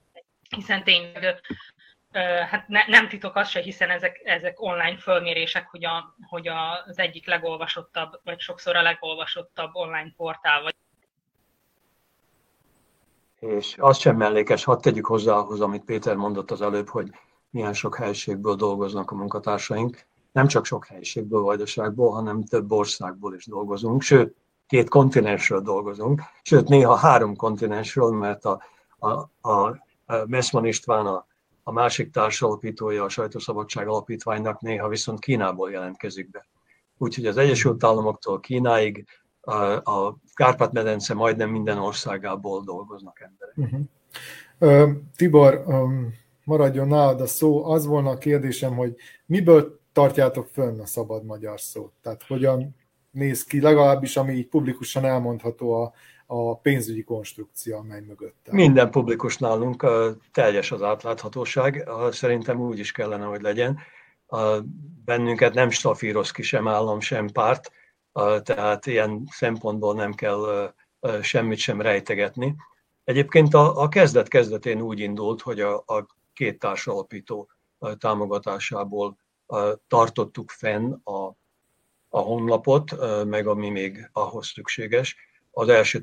[0.49, 1.41] hiszen tényleg
[2.49, 6.99] hát ne, nem titok az se, hiszen ezek, ezek online fölmérések, hogy, a, hogy az
[6.99, 10.75] egyik legolvasottabb, vagy sokszor a legolvasottabb online portál vagy.
[13.39, 17.09] És azt sem mellékes, hadd tegyük hozzá ahhoz, amit Péter mondott az előbb, hogy
[17.49, 23.45] milyen sok helységből dolgoznak a munkatársaink nem csak sok helyiségből, vajdaságból, hanem több országból is
[23.45, 24.35] dolgozunk, sőt,
[24.67, 28.61] két kontinensről dolgozunk, sőt, néha három kontinensről, mert a,
[28.99, 29.81] a, a
[30.25, 31.25] Meszman István, a,
[31.63, 36.47] a másik társalapítója a Sajtószabadság Alapítványnak néha viszont Kínából jelentkezik be.
[36.97, 39.05] Úgyhogy az Egyesült Államoktól Kínáig
[39.41, 39.53] a,
[39.91, 43.57] a Kárpát-medence majdnem minden országából dolgoznak emberek.
[43.57, 43.79] Uh-huh.
[44.59, 45.63] Uh, Tibor,
[46.43, 47.65] maradjon nálad a szó.
[47.65, 51.93] Az volna a kérdésem, hogy miből tartjátok fönn a szabad magyar szót?
[52.01, 52.75] Tehát hogyan
[53.11, 55.93] néz ki, legalábbis ami így publikusan elmondható a,
[56.25, 58.47] a pénzügyi konstrukció, amely mögött.
[58.51, 59.85] Minden publikus nálunk
[60.31, 63.79] teljes az átláthatóság, szerintem úgy is kellene, hogy legyen.
[65.05, 67.71] Bennünket nem stafíroz ki sem állam, sem párt,
[68.43, 70.73] tehát ilyen szempontból nem kell
[71.21, 72.55] semmit sem rejtegetni.
[73.03, 77.49] Egyébként a, a kezdet kezdetén úgy indult, hogy a, a két társalapító
[77.97, 79.17] támogatásából
[79.87, 81.37] tartottuk fenn a,
[82.09, 85.15] a honlapot, meg ami még ahhoz szükséges.
[85.51, 86.01] Az első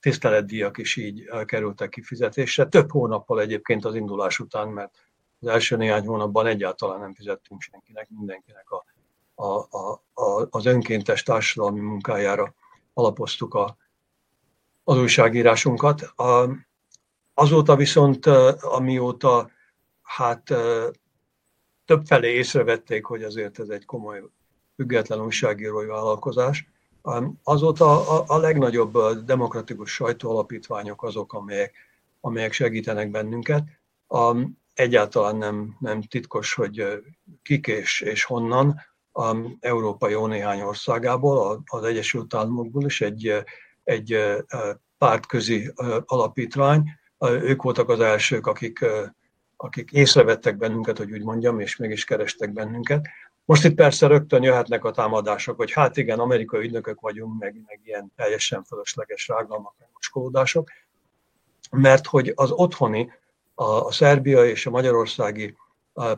[0.00, 2.66] tiszteletdíjak is így kerültek kifizetésre.
[2.66, 4.94] Több hónappal egyébként az indulás után, mert
[5.40, 8.84] az első néhány hónapban egyáltalán nem fizettünk senkinek, mindenkinek a,
[9.34, 12.54] a, a, a, az önkéntes társadalmi munkájára
[12.94, 13.76] alapoztuk a,
[14.84, 16.00] az újságírásunkat.
[16.02, 16.50] A,
[17.34, 18.26] azóta viszont,
[18.60, 19.50] amióta
[20.02, 20.54] hát
[21.86, 24.22] többfelé észrevették, hogy azért ez egy komoly
[24.76, 26.68] független újságírói vállalkozás,
[27.42, 31.74] azóta a, a legnagyobb demokratikus sajtóalapítványok azok, amelyek,
[32.20, 33.64] amelyek segítenek bennünket.
[34.08, 34.36] A,
[34.74, 37.02] egyáltalán nem, nem titkos, hogy
[37.42, 38.80] kik és, és honnan,
[39.12, 43.44] a Európai Jó néhány országából, az Egyesült Államokból is egy,
[43.84, 44.18] egy
[44.98, 45.72] pártközi
[46.04, 46.90] alapítvány.
[47.20, 48.84] Ők voltak az elsők, akik,
[49.56, 53.06] akik észrevettek bennünket, hogy úgy mondjam, és mégis kerestek bennünket.
[53.44, 57.80] Most itt persze rögtön jöhetnek a támadások, hogy hát igen, amerikai ügynökök vagyunk, meg, meg
[57.84, 60.70] ilyen teljesen fölösleges rágalmak, meg moskolódások,
[61.70, 63.12] mert hogy az otthoni,
[63.54, 65.56] a, a Szerbia és a magyarországi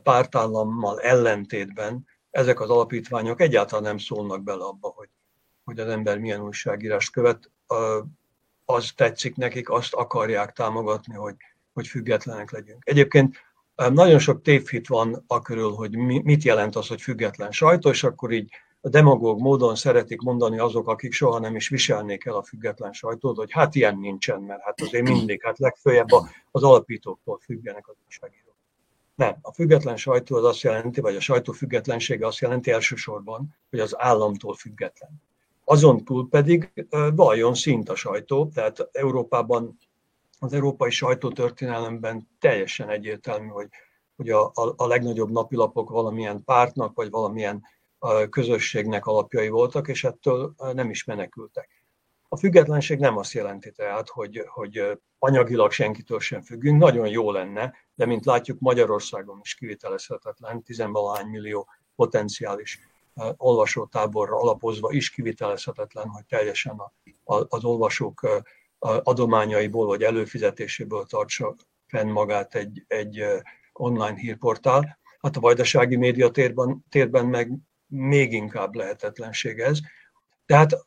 [0.03, 5.09] pártállammal ellentétben ezek az alapítványok egyáltalán nem szólnak bele abba, hogy,
[5.65, 7.51] hogy az ember milyen újságírást követ.
[8.65, 11.35] Az tetszik nekik, azt akarják támogatni, hogy,
[11.79, 12.83] hogy függetlenek legyünk.
[12.85, 13.37] Egyébként
[13.75, 18.33] nagyon sok tévhit van a körül, hogy mit jelent az, hogy független sajtó, és akkor
[18.33, 23.37] így demagóg módon szeretik mondani azok, akik soha nem is viselnék el a független sajtót,
[23.37, 26.09] hogy hát ilyen nincsen, mert hát azért mindig, hát legfőjebb
[26.51, 28.57] az alapítóktól függenek az újságírók.
[29.15, 33.81] Nem, a független sajtó az azt jelenti, vagy a sajtó függetlensége azt jelenti elsősorban, hogy
[33.81, 35.11] az államtól független.
[35.65, 39.79] Azon túl pedig vajon szint a sajtó, tehát Európában,
[40.39, 43.69] az európai sajtótörténelemben teljesen egyértelmű, hogy,
[44.17, 47.65] hogy a, a, a legnagyobb napilapok valamilyen pártnak, vagy valamilyen
[48.31, 51.79] közösségnek alapjai voltak, és ettől nem is menekültek.
[52.29, 57.75] A függetlenség nem azt jelenti tehát, hogy, hogy anyagilag senkitől sem függünk, nagyon jó lenne,
[57.95, 62.81] de mint látjuk Magyarországon is kivitelezhetetlen, tizenvalahány millió potenciális
[63.37, 66.93] olvasótáborra alapozva is kivitelezhetetlen, hogy teljesen a,
[67.35, 68.43] a, az olvasók
[68.79, 71.55] adományaiból vagy előfizetéséből tartsa
[71.87, 73.25] fenn magát egy, egy
[73.73, 74.99] online hírportál.
[75.21, 77.53] Hát a vajdasági médiatérben térben meg
[77.87, 79.79] még inkább lehetetlenség ez.
[80.47, 80.87] Tehát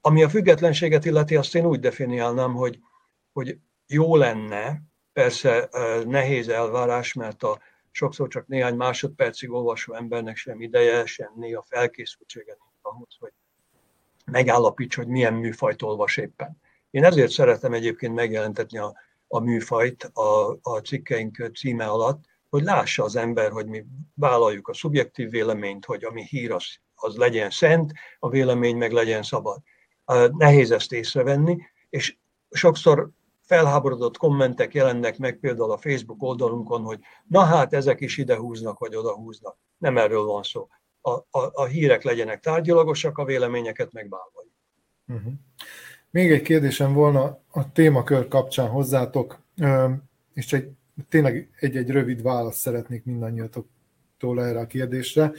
[0.00, 2.78] ami a függetlenséget illeti, azt én úgy definiálnám, hogy,
[3.32, 5.68] hogy jó lenne, persze
[6.06, 12.56] nehéz elvárás, mert a sokszor csak néhány másodpercig olvasó embernek sem ideje, sem néha felkészültsége
[12.58, 13.32] nincs ahhoz, hogy
[14.24, 16.60] megállapíts, hogy milyen műfajt olvas éppen.
[16.90, 18.94] Én ezért szeretem egyébként megjelentetni a,
[19.28, 24.74] a műfajt a, a cikkeink címe alatt, hogy lássa az ember, hogy mi vállaljuk a
[24.74, 29.60] szubjektív véleményt, hogy ami hír, az, az legyen szent, a vélemény meg legyen szabad
[30.36, 31.56] nehéz ezt észrevenni,
[31.90, 32.16] és
[32.50, 33.10] sokszor
[33.42, 38.78] felháborodott kommentek jelennek meg például a Facebook oldalunkon, hogy na hát ezek is ide húznak,
[38.78, 39.58] vagy oda húznak.
[39.78, 40.68] Nem erről van szó.
[41.00, 44.54] A, a, a hírek legyenek tárgyalagosak, a véleményeket megvállaljuk.
[45.06, 45.32] Uh-huh.
[46.10, 49.40] Még egy kérdésem volna a témakör kapcsán hozzátok,
[50.34, 50.70] és egy,
[51.08, 55.32] tényleg egy-egy rövid választ szeretnék mindannyiatoktól erre a kérdésre.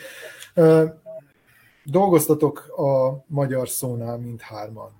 [1.83, 4.91] Dolgoztatok a magyar szónál mindhárman.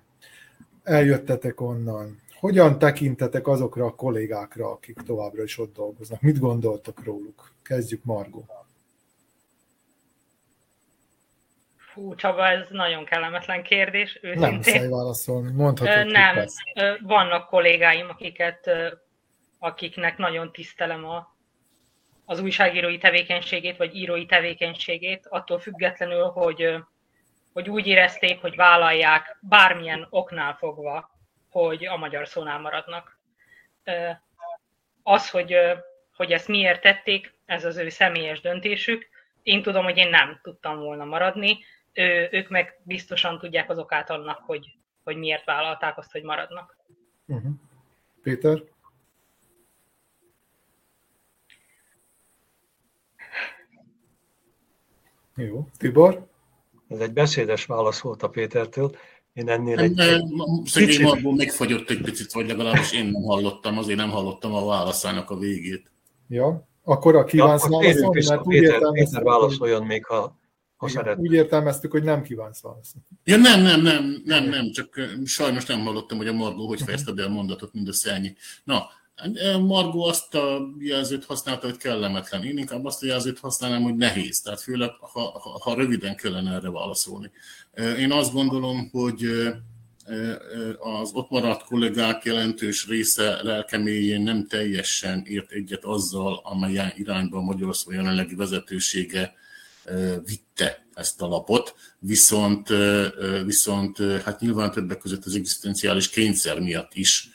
[0.82, 2.20] Eljöttetek onnan.
[2.40, 6.20] Hogyan tekintetek azokra a kollégákra, akik továbbra is ott dolgoznak?
[6.20, 7.52] Mit gondoltok róluk?
[7.62, 8.44] Kezdjük Margó.
[11.92, 14.40] Fú, Csaba, ez nagyon kellemetlen kérdés, őszintén.
[14.40, 16.06] Nem muszáj válaszolni, mondhatod.
[16.06, 16.44] Nem,
[17.02, 18.70] vannak kollégáim, akiket,
[19.58, 21.32] akiknek nagyon tisztelem a
[22.24, 26.74] az újságírói tevékenységét, vagy írói tevékenységét, attól függetlenül, hogy,
[27.52, 31.10] hogy úgy érezték, hogy vállalják bármilyen oknál fogva,
[31.50, 33.18] hogy a magyar szónál maradnak.
[35.02, 35.56] Az, hogy,
[36.16, 39.08] hogy ezt miért tették, ez az ő személyes döntésük.
[39.42, 41.58] Én tudom, hogy én nem tudtam volna maradni,
[41.92, 46.76] ő, ők meg biztosan tudják az okát annak, hogy, hogy miért vállalták azt, hogy maradnak.
[47.26, 47.52] Uh-huh.
[48.22, 48.62] Péter?
[55.36, 55.68] Jó.
[55.78, 56.26] Tibor?
[56.88, 58.96] Ez egy beszédes válasz volt a Pétertől.
[59.32, 59.94] Én ennél egy...
[60.64, 61.02] Szegény.
[61.02, 65.38] Margó megfagyott egy picit, vagy legalábbis én nem hallottam, azért nem hallottam a válaszának a
[65.38, 65.90] végét.
[66.28, 70.36] Ja, akkor a kívánsz ja, válaszolni, mert úgy Péter, Péter válaszoljon még, ha,
[70.82, 71.18] ha igen, szeret.
[71.18, 73.06] Úgy értelmeztük, hogy nem kívánsz válaszolni.
[73.24, 77.12] Ja, nem, nem, nem, nem, nem, csak sajnos nem hallottam, hogy a Margó hogy fejezte
[77.12, 78.34] be a mondatot, mindössze ennyi.
[78.64, 78.88] Na,
[79.60, 82.44] Margó azt a jelzőt használta, hogy kellemetlen.
[82.44, 84.40] Én inkább azt a jelzőt használnám, hogy nehéz.
[84.40, 87.30] Tehát főleg, ha, ha, ha röviden kellene erre válaszolni.
[87.98, 89.26] Én azt gondolom, hogy
[90.78, 97.42] az ott maradt kollégák jelentős része lelkeméjén nem teljesen ért egyet azzal, amely irányba a
[97.42, 99.34] Magyarország jelenlegi vezetősége
[100.24, 102.68] vitte ezt a lapot, viszont,
[103.44, 107.30] viszont hát nyilván többek között az egzisztenciális kényszer miatt is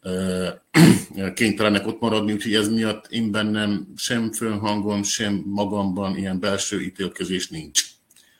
[1.34, 7.48] kénytelenek ott maradni, úgyhogy ez miatt én bennem sem fönhangom, sem magamban ilyen belső ítélkezés
[7.48, 7.84] nincs.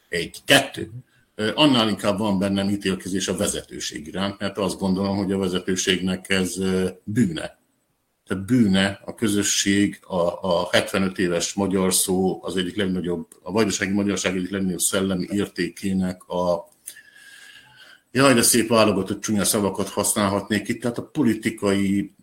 [0.09, 0.39] Egy.
[0.45, 0.91] Kettő.
[1.55, 6.55] Annál inkább van bennem ítélkezés a vezetőség iránt, mert azt gondolom, hogy a vezetőségnek ez
[7.05, 7.60] bűne.
[8.31, 13.93] Tehát bűne a közösség, a, a 75 éves magyar szó az egyik legnagyobb, a vajdasági
[13.93, 16.69] magyarság egyik legnagyobb szellemi értékének a
[18.13, 22.15] Jaj, de szép válogatott csúnya szavakat használhatnék itt, tehát a politikai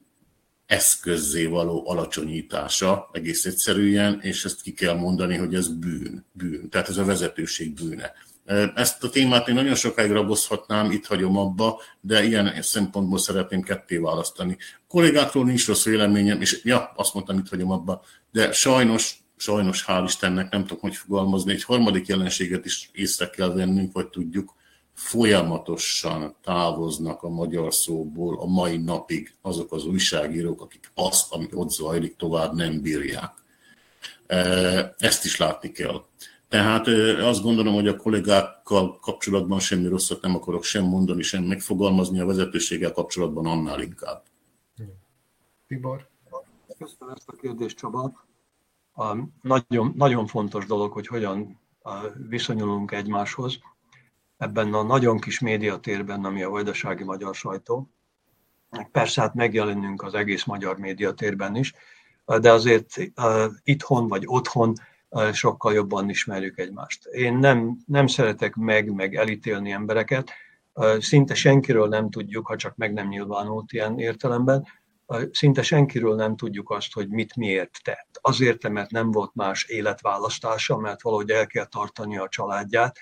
[0.66, 6.70] eszközzé való alacsonyítása egész egyszerűen, és ezt ki kell mondani, hogy ez bűn, bűn.
[6.70, 8.14] Tehát ez a vezetőség bűne.
[8.76, 13.98] Ezt a témát én nagyon sokáig rabozhatnám, itt hagyom abba, de ilyen szempontból szeretném ketté
[13.98, 14.58] választani.
[14.88, 20.04] Kollégákról nincs rossz véleményem, és ja, azt mondtam, itt hagyom abba, de sajnos, sajnos hál'
[20.06, 24.56] Istennek nem tudok hogy fogalmazni, egy harmadik jelenséget is észre kell vennünk, vagy tudjuk,
[24.98, 31.70] folyamatosan távoznak a magyar szóból a mai napig azok az újságírók, akik azt, ami ott
[31.70, 33.34] zajlik, tovább nem bírják.
[34.98, 36.06] Ezt is látni kell.
[36.50, 36.88] Tehát
[37.22, 42.26] azt gondolom, hogy a kollégákkal kapcsolatban semmi rosszat nem akarok sem mondani, sem megfogalmazni, a
[42.26, 44.24] vezetőséggel kapcsolatban annál inkább.
[45.68, 46.08] Tibor?
[46.78, 48.26] Köszönöm ezt a kérdést, Csaba.
[48.94, 51.60] A nagyon, nagyon fontos dolog, hogy hogyan
[52.30, 53.60] viszonyulunk egymáshoz
[54.38, 57.90] ebben a nagyon kis médiatérben, ami a vajdasági magyar sajtó.
[58.92, 61.74] Persze hát megjelenünk az egész magyar médiatérben is,
[62.26, 62.94] de azért
[63.64, 64.74] itthon vagy otthon
[65.32, 67.06] sokkal jobban ismerjük egymást.
[67.06, 70.32] Én nem, nem szeretek meg, meg elítélni embereket,
[71.00, 74.68] szinte senkiről nem tudjuk, ha csak meg nem nyilvánult ilyen értelemben,
[75.32, 78.20] szinte senkiről nem tudjuk azt, hogy mit miért tett.
[78.22, 82.98] Azért, mert nem volt más életválasztása, mert valahogy el kell tartani a családját,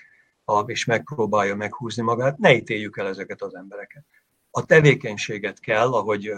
[0.66, 4.04] és megpróbálja meghúzni magát, ne ítéljük el ezeket az embereket.
[4.50, 6.32] A tevékenységet kell, ahogy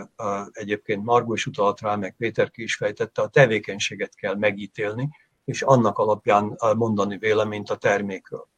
[0.51, 5.09] egyébként Margó is utalt rá, meg Péter ki is fejtette, a tevékenységet kell megítélni,
[5.45, 8.49] és annak alapján mondani véleményt a termékről.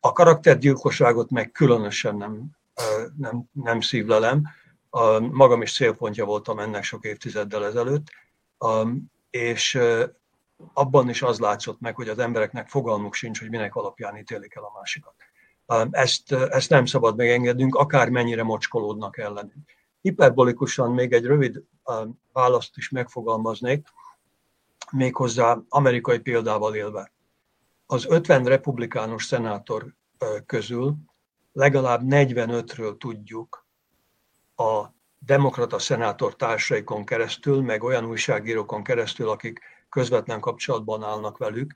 [0.00, 2.50] A karaktergyilkosságot meg különösen nem,
[3.16, 4.42] nem, nem szívlelem.
[5.30, 8.06] Magam is célpontja voltam ennek sok évtizeddel ezelőtt,
[9.30, 9.78] és
[10.72, 14.62] abban is az látszott meg, hogy az embereknek fogalmuk sincs, hogy minek alapján ítélik el
[14.62, 15.14] a másikat.
[15.90, 19.70] Ezt, ezt nem szabad megengednünk, akármennyire mocskolódnak ellenünk.
[20.00, 21.62] Hiperbolikusan még egy rövid
[22.32, 23.88] választ is megfogalmaznék,
[24.92, 27.12] méghozzá amerikai példával élve.
[27.86, 29.94] Az 50 republikánus szenátor
[30.46, 30.96] közül
[31.52, 33.65] legalább 45-ről tudjuk
[34.56, 41.72] a demokrata szenátor társaikon keresztül, meg olyan újságírókon keresztül, akik közvetlen kapcsolatban állnak velük,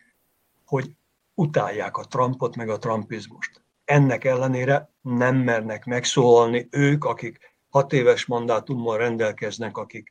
[0.64, 0.90] hogy
[1.34, 3.62] utálják a Trumpot, meg a trumpizmust.
[3.84, 10.10] Ennek ellenére nem mernek megszólalni ők, akik hat éves mandátummal rendelkeznek, akik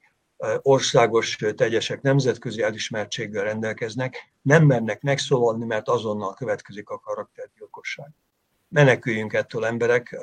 [0.61, 8.09] országos tegyesek nemzetközi elismertséggel rendelkeznek, nem mernek megszólalni, mert azonnal következik a karaktergyilkosság.
[8.67, 10.19] Meneküljünk ettől emberek,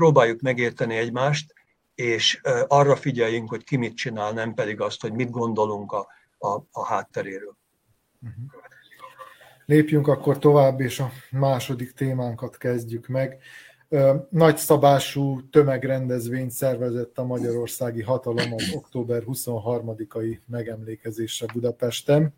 [0.00, 1.54] próbáljuk megérteni egymást,
[1.94, 6.06] és arra figyeljünk, hogy ki mit csinál, nem pedig azt, hogy mit gondolunk a
[6.40, 7.56] a, a hátteréről.
[8.22, 8.44] Uh-huh.
[9.66, 13.38] Lépjünk akkor tovább, és a második témánkat kezdjük meg.
[14.30, 22.34] Nagy szabású tömegrendezvényt szervezett a magyarországi hatalom az október 23-ai megemlékezésre Budapesten.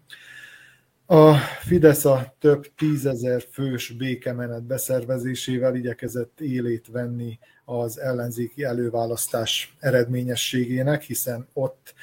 [1.12, 11.02] A Fidesz a több tízezer fős békemenet beszervezésével igyekezett élét venni az ellenzéki előválasztás eredményességének,
[11.02, 11.94] hiszen ott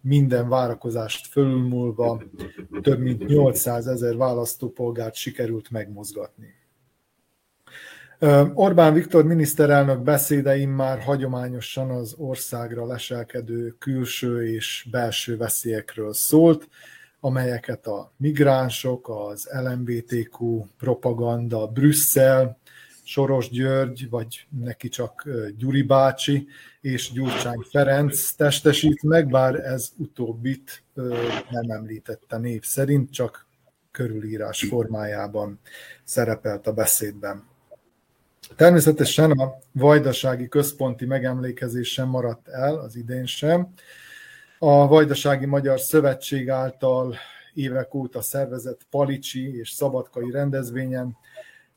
[0.00, 2.22] minden várakozást fölülmúlva
[2.82, 6.54] több mint 800 ezer választópolgárt sikerült megmozgatni.
[8.54, 16.68] Orbán Viktor miniszterelnök beszédeim már hagyományosan az országra leselkedő külső és belső veszélyekről szólt.
[17.26, 22.58] Amelyeket a migránsok, az LMBTQ propaganda, Brüsszel,
[23.02, 26.46] Soros György, vagy neki csak Gyuri bácsi
[26.80, 30.82] és Gyurcsány Ferenc testesít meg, bár ez utóbbit
[31.50, 33.46] nem említette név szerint, csak
[33.90, 35.60] körülírás formájában
[36.04, 37.44] szerepelt a beszédben.
[38.56, 43.72] Természetesen a vajdasági központi megemlékezés sem maradt el az idén sem.
[44.58, 47.16] A Vajdasági Magyar Szövetség által
[47.54, 51.16] évek óta szervezett Palicsi és Szabadkai rendezvényen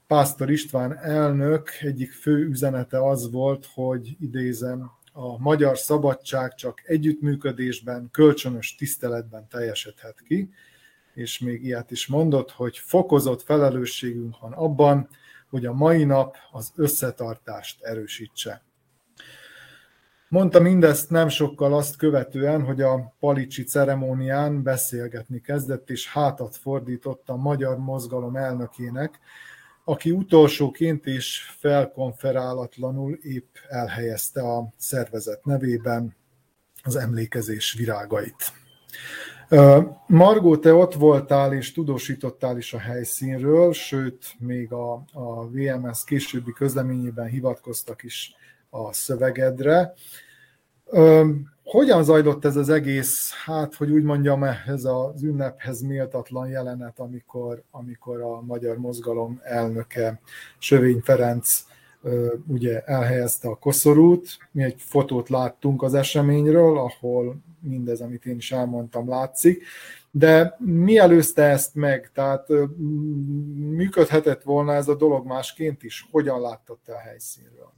[0.07, 8.09] Pásztor István elnök egyik fő üzenete az volt, hogy idézem, a magyar szabadság csak együttműködésben,
[8.11, 10.49] kölcsönös tiszteletben teljesedhet ki,
[11.13, 15.09] és még ilyet is mondott, hogy fokozott felelősségünk van abban,
[15.49, 18.63] hogy a mai nap az összetartást erősítse.
[20.29, 27.29] Mondta mindezt nem sokkal azt követően, hogy a Palicsi ceremónián beszélgetni kezdett, és hátat fordított
[27.29, 29.19] a magyar mozgalom elnökének,
[29.83, 36.15] aki utolsóként és felkonferálatlanul épp elhelyezte a szervezet nevében
[36.83, 38.53] az emlékezés virágait.
[40.07, 46.51] Margó, te ott voltál és tudósítottál is a helyszínről, sőt, még a, a VMS későbbi
[46.51, 48.33] közleményében hivatkoztak is
[48.69, 49.93] a szövegedre.
[51.63, 57.63] Hogyan zajlott ez az egész, hát, hogy úgy mondjam, ez az ünnephez méltatlan jelenet, amikor,
[57.71, 60.19] amikor a magyar mozgalom elnöke
[60.57, 61.63] Sövény Ferenc
[62.47, 64.37] ugye elhelyezte a koszorút.
[64.51, 69.63] Mi egy fotót láttunk az eseményről, ahol mindez, amit én is elmondtam, látszik.
[70.11, 72.11] De mi előzte ezt meg?
[72.13, 72.47] Tehát
[73.55, 76.07] működhetett volna ez a dolog másként is?
[76.11, 77.73] Hogyan láttad te a helyszínről?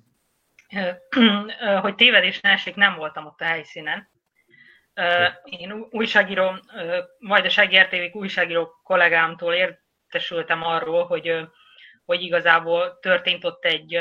[1.82, 4.10] hogy tévedés ne esik, nem voltam ott a helyszínen.
[5.44, 6.60] Én újságíró,
[7.20, 11.48] Vajdasági RTV újságíró kollégámtól értesültem arról, hogy,
[12.06, 14.00] hogy igazából történt ott egy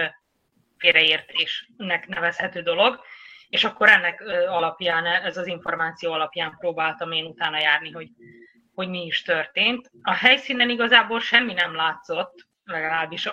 [0.79, 3.01] félreértésnek nevezhető dolog,
[3.49, 8.09] és akkor ennek alapján, ez az információ alapján próbáltam én utána járni, hogy,
[8.75, 9.91] hogy mi is történt.
[10.03, 13.29] A helyszínen igazából semmi nem látszott, legalábbis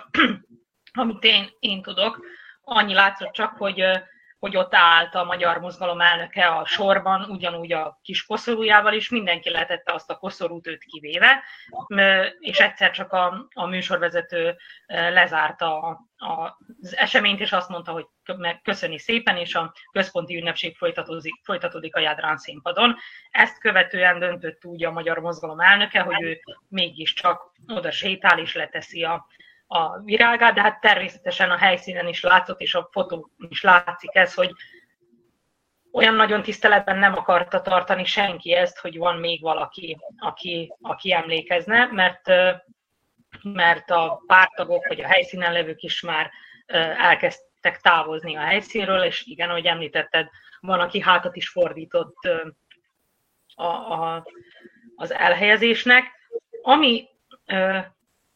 [0.92, 2.20] amit én, én tudok
[2.68, 3.84] annyi látszott csak, hogy,
[4.38, 9.50] hogy ott állt a magyar mozgalom elnöke a sorban, ugyanúgy a kis koszorújával is, mindenki
[9.50, 11.42] letette azt a koszorút őt kivéve,
[12.38, 14.56] és egyszer csak a, a műsorvezető
[14.86, 18.06] lezárta a, a, az eseményt, és azt mondta, hogy
[18.62, 22.96] köszöni szépen, és a központi ünnepség folytatódik, folytatódik a Jádrán színpadon.
[23.30, 29.04] Ezt követően döntött úgy a magyar mozgalom elnöke, hogy ő mégiscsak oda sétál és leteszi
[29.04, 29.26] a,
[29.70, 34.34] a virágát, de hát természetesen a helyszínen is látszott, és a fotó is látszik ez,
[34.34, 34.52] hogy
[35.92, 41.86] olyan nagyon tiszteletben nem akarta tartani senki ezt, hogy van még valaki, aki, aki emlékezne,
[41.86, 42.26] mert,
[43.42, 46.30] mert a pártagok vagy a helyszínen levők is már
[46.96, 50.28] elkezdtek távozni a helyszínről, és igen, ahogy említetted,
[50.60, 52.16] van, aki hátat is fordított
[53.54, 54.26] a, a,
[54.96, 56.04] az elhelyezésnek.
[56.62, 57.08] Ami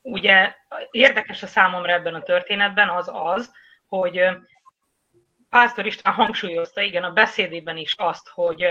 [0.02, 0.54] ugye
[0.90, 3.52] érdekes a számomra ebben a történetben az az,
[3.86, 4.20] hogy
[5.48, 8.70] Pásztor István hangsúlyozta, igen, a beszédében is azt, hogy,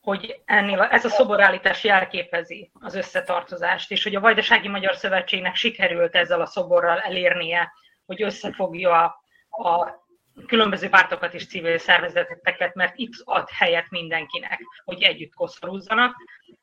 [0.00, 6.14] hogy ennél ez a szoborállítás jelképezi az összetartozást, és hogy a Vajdasági Magyar Szövetségnek sikerült
[6.14, 7.72] ezzel a szoborral elérnie,
[8.06, 9.22] hogy összefogja a,
[9.68, 10.02] a
[10.46, 16.16] különböző pártokat és civil szervezeteket, mert itt ad helyet mindenkinek, hogy együtt koszorúzzanak,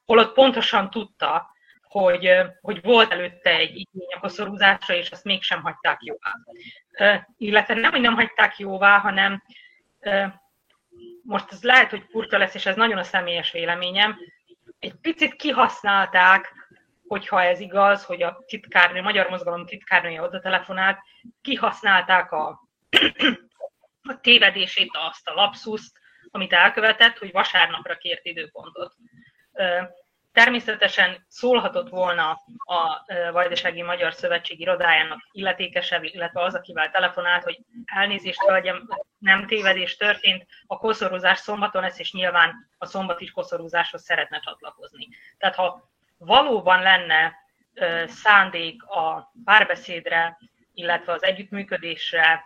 [0.05, 1.49] holott pontosan tudta,
[1.91, 2.31] hogy,
[2.61, 6.31] hogy volt előtte egy igény a koszorúzásra, és azt mégsem hagyták jóvá.
[7.37, 9.43] Illetve nem, hogy nem hagyták jóvá, hanem
[11.23, 14.17] most ez lehet, hogy furcsa lesz, és ez nagyon a személyes véleményem,
[14.79, 16.53] egy picit kihasználták,
[17.07, 20.99] hogyha ez igaz, hogy a titkárnő, a Magyar Mozgalom titkárnője oda telefonált,
[21.41, 22.67] kihasználták a,
[24.11, 25.99] a tévedését, azt a lapszuszt,
[26.31, 28.95] amit elkövetett, hogy vasárnapra kért időpontot.
[30.33, 38.41] Természetesen szólhatott volna a Vajdasági Magyar Szövetség irodájának illetékesebb, illetve az, akivel telefonált, hogy elnézést,
[38.41, 45.07] hölgyem, nem tévedés történt, a koszorúzás szombaton lesz, és nyilván a szombati koszorúzáshoz szeretne csatlakozni.
[45.37, 47.33] Tehát ha valóban lenne
[48.07, 50.37] szándék a párbeszédre,
[50.73, 52.43] illetve az együttműködésre,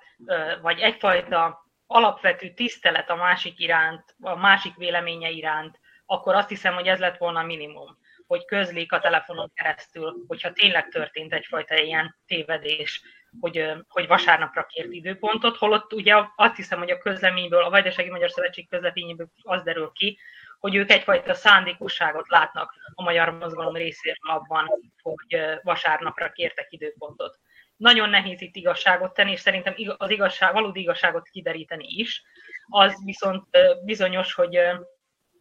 [0.62, 6.88] vagy egyfajta alapvető tisztelet a másik iránt, a másik véleménye iránt, akkor azt hiszem, hogy
[6.88, 7.98] ez lett volna a minimum,
[8.28, 13.02] hogy közlik a telefonon keresztül, hogyha tényleg történt egyfajta ilyen tévedés,
[13.40, 18.32] hogy, hogy vasárnapra kért időpontot, holott ugye azt hiszem, hogy a közleményből, a Vajdasági Magyar
[18.32, 20.20] Szövetség közleményéből az derül ki,
[20.60, 24.70] hogy ők egyfajta szándékosságot látnak a magyar mozgalom részéről abban,
[25.02, 27.40] hogy vasárnapra kértek időpontot.
[27.76, 32.24] Nagyon nehéz itt igazságot tenni, és szerintem az igazság, valódi igazságot kideríteni is.
[32.68, 33.44] Az viszont
[33.84, 34.60] bizonyos, hogy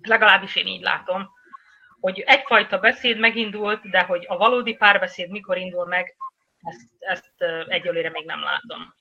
[0.07, 1.29] legalábbis én így látom,
[2.01, 6.17] hogy egyfajta beszéd megindult, de hogy a valódi párbeszéd mikor indul meg,
[6.63, 7.35] ezt, ezt
[7.69, 8.95] egyelőre még nem látom.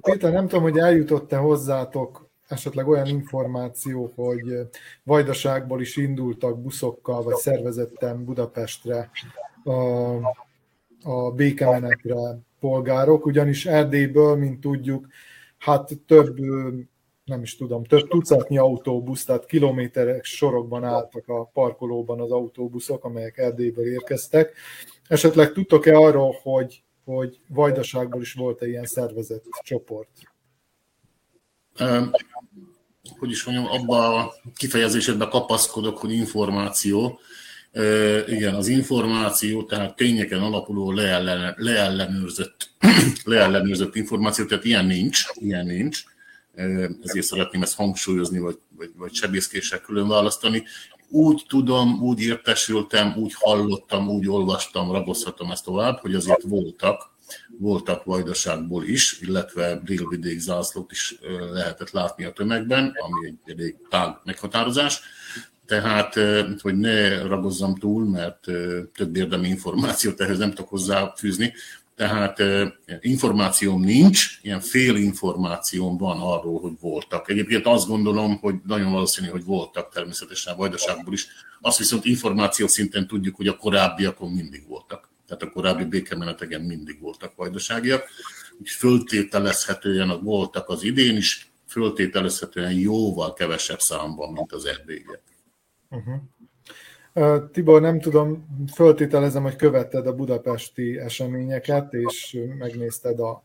[0.00, 4.68] Péter, nem tudom, hogy eljutott-e hozzátok esetleg olyan információ, hogy
[5.02, 9.10] Vajdaságból is indultak buszokkal, vagy szervezetten Budapestre
[9.64, 9.72] a,
[11.02, 15.06] a békemenetre polgárok, ugyanis Erdélyből, mint tudjuk,
[15.58, 16.36] hát több
[17.30, 23.38] nem is tudom, több tucatnyi autóbusz, tehát kilométerek sorokban álltak a parkolóban az autóbuszok, amelyek
[23.38, 24.52] Erdélyből érkeztek.
[25.08, 30.08] Esetleg tudtok-e arról, hogy, hogy Vajdaságból is volt-e ilyen szervezett csoport?
[31.80, 32.10] Um,
[33.18, 37.18] hogy is mondjam, abba a kifejezésedben kapaszkodok, hogy információ.
[37.72, 42.70] Uh, igen, az információ, tehát tényeken alapuló leellen, leellenőrzött,
[43.24, 46.04] leellenőrzött információ, tehát ilyen nincs, ilyen nincs
[47.02, 50.64] ezért szeretném ezt hangsúlyozni, vagy, vagy, vagy sebészkéssel külön választani.
[51.08, 57.10] Úgy tudom, úgy értesültem, úgy hallottam, úgy olvastam, ragozhatom ezt tovább, hogy azért voltak,
[57.58, 61.18] voltak vajdaságból is, illetve délvidék zászlót is
[61.52, 65.00] lehetett látni a tömegben, ami egy elég tág meghatározás.
[65.66, 66.14] Tehát,
[66.60, 68.40] hogy ne ragozzam túl, mert
[68.94, 71.52] több érdemi információt ehhez nem tudok hozzáfűzni,
[72.00, 72.42] tehát
[73.00, 77.30] információm nincs, ilyen fél információm van arról, hogy voltak.
[77.30, 81.26] Egyébként azt gondolom, hogy nagyon valószínű, hogy voltak természetesen a Vajdaságból is.
[81.60, 85.08] Azt viszont információ szinten tudjuk, hogy a korábbiakon mindig voltak.
[85.26, 88.08] Tehát a korábbi békemenetegen mindig voltak vajdaságiak.
[88.60, 95.22] Úgy föltételezhetően voltak az idén is, föltételezhetően jóval kevesebb számban, mint az erdélyiek.
[95.90, 96.14] Uh-huh.
[97.52, 103.42] Tibor, nem tudom, föltételezem, hogy követted a budapesti eseményeket, és megnézted a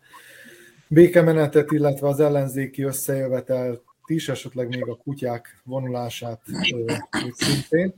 [0.87, 6.41] békemenetet, illetve az ellenzéki összejövetelt is, esetleg még a kutyák vonulását
[7.31, 7.93] szintén.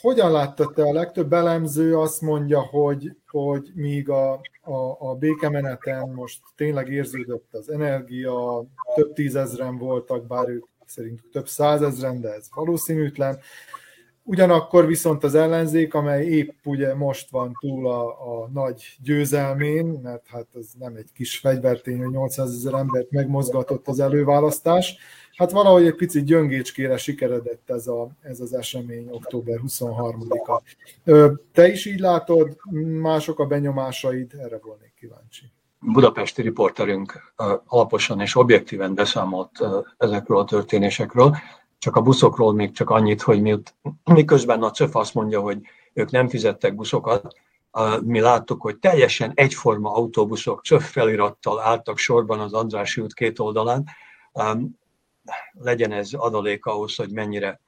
[0.00, 0.82] Hogyan láttad te?
[0.82, 7.54] A legtöbb elemző azt mondja, hogy, hogy míg a, a, a békemeneten most tényleg érződött
[7.54, 13.38] az energia, több tízezren voltak, bár ők szerint több százezren, de ez valószínűtlen.
[14.24, 20.26] Ugyanakkor viszont az ellenzék, amely épp ugye most van túl a, a nagy győzelmén, mert
[20.26, 24.96] hát ez nem egy kis fegyvertény, hogy 800 ezer embert megmozgatott az előválasztás,
[25.36, 30.62] hát valahogy egy picit gyöngécskére sikeredett ez, a, ez az esemény október 23-a.
[31.52, 32.56] Te is így látod,
[33.00, 35.44] mások a benyomásaid, erre volnék kíváncsi.
[35.80, 37.34] Budapesti riporterünk
[37.66, 39.50] alaposan és objektíven beszámolt
[39.98, 41.36] ezekről a történésekről.
[41.82, 43.74] Csak a buszokról még csak annyit, hogy miut,
[44.04, 45.60] miközben a CÖF azt mondja, hogy
[45.92, 47.34] ők nem fizettek buszokat,
[48.00, 53.86] mi láttuk, hogy teljesen egyforma autóbuszok CÖF felirattal álltak sorban az Andrássy út két oldalán.
[55.52, 57.60] Legyen ez adalék ahhoz, hogy mennyire,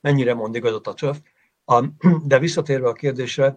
[0.00, 1.20] mennyire mond igazat a CÖF.
[2.24, 3.56] De visszatérve a kérdésre,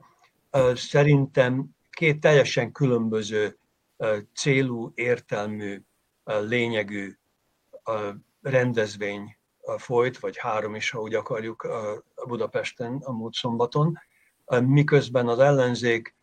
[0.74, 3.58] szerintem két teljesen különböző
[4.34, 5.82] célú, értelmű,
[6.24, 7.18] lényegű
[8.42, 9.38] rendezvény
[9.78, 11.68] folyt, vagy három is, ha úgy akarjuk,
[12.28, 13.98] Budapesten a múlt szombaton,
[14.60, 16.16] miközben az ellenzék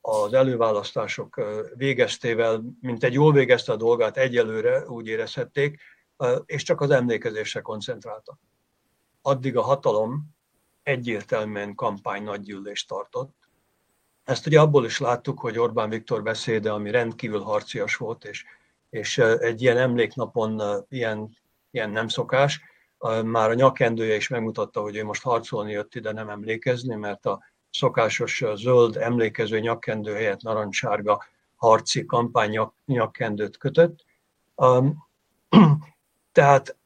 [0.00, 1.40] az előválasztások
[1.74, 5.80] végeztével, mint egy jól végezte a dolgát egyelőre, úgy érezhették,
[6.44, 8.38] és csak az emlékezésre koncentráltak.
[9.22, 10.36] Addig a hatalom
[10.82, 13.36] egyértelműen kampány nagygyűlést tartott.
[14.24, 18.44] Ezt ugye abból is láttuk, hogy Orbán Viktor beszéde, ami rendkívül harcias volt, és
[18.90, 21.36] és egy ilyen emléknapon ilyen,
[21.70, 22.60] ilyen nem szokás.
[23.24, 27.42] Már a nyakendője is megmutatta, hogy ő most harcolni jött ide, nem emlékezni, mert a
[27.70, 31.24] szokásos zöld emlékező nyakkendő helyett narancssárga
[31.56, 34.04] harci kampány nyakkendőt kötött.
[36.32, 36.76] Tehát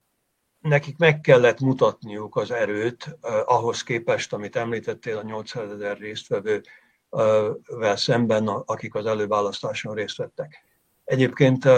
[0.61, 8.49] nekik meg kellett mutatniuk az erőt ahhoz képest, amit említettél a 800 ezer résztvevővel szemben,
[8.49, 10.65] akik az előválasztáson részt vettek.
[11.13, 11.69] Egyébként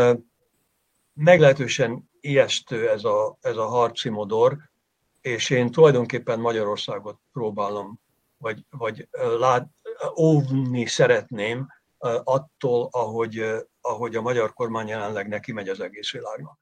[1.13, 4.57] meglehetősen ijesztő ez a, ez a harci modor,
[5.21, 8.01] és én tulajdonképpen Magyarországot próbálom,
[8.37, 9.09] vagy, vagy
[9.39, 9.69] lát,
[10.19, 11.69] óvni szeretném
[12.25, 13.45] attól, ahogy,
[13.81, 16.59] ahogy a magyar kormány jelenleg neki megy az egész világnak.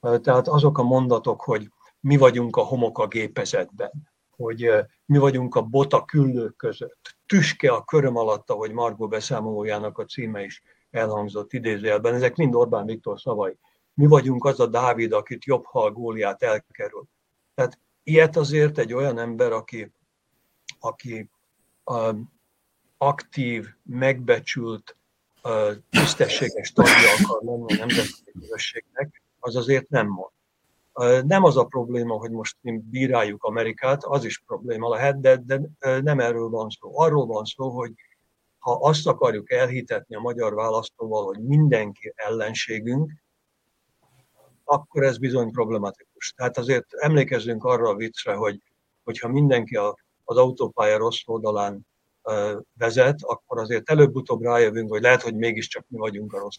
[0.00, 1.70] Tehát azok a mondatok, hogy
[2.00, 3.92] mi vagyunk a homok a gépezetben,
[4.30, 4.70] hogy
[5.04, 10.44] mi vagyunk a bota küllők között, tüske a köröm alatt, ahogy Margó beszámolójának a címe
[10.44, 10.62] is
[10.94, 13.56] elhangzott idézőjelben, ezek mind Orbán Viktor szavai.
[13.94, 17.04] mi vagyunk az a Dávid, akit jobb, ha a góliát elkerül.
[17.54, 19.92] Tehát ilyet azért egy olyan ember, aki,
[20.80, 21.30] aki
[22.98, 24.96] aktív, megbecsült,
[25.90, 30.32] tisztességes tagja akar lenni a nemzetközi közösségnek, az azért nem mond.
[31.26, 35.60] Nem az a probléma, hogy most mi bíráljuk Amerikát, az is probléma lehet, de, de
[36.00, 36.98] nem erről van szó.
[37.00, 37.92] Arról van szó, hogy
[38.64, 43.12] ha azt akarjuk elhitetni a magyar választóval, hogy mindenki ellenségünk,
[44.64, 46.32] akkor ez bizony problematikus.
[46.36, 48.62] Tehát azért emlékezzünk arra a viccre, hogy
[49.02, 51.86] hogyha mindenki a, az autópálya rossz oldalán
[52.78, 56.58] vezet, akkor azért előbb-utóbb rájövünk, hogy lehet, hogy mégiscsak mi vagyunk a rossz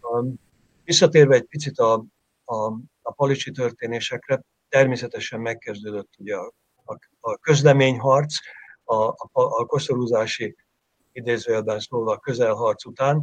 [0.00, 0.40] oldalon.
[0.84, 2.04] Visszatérve egy picit a,
[2.44, 2.54] a,
[3.02, 6.52] a palicsi történésekre, természetesen megkezdődött ugye a,
[6.84, 8.34] a, a közleményharc,
[8.84, 10.56] a, a, a koszorúzási
[11.18, 13.22] idézőjelben szólva a közelharc után,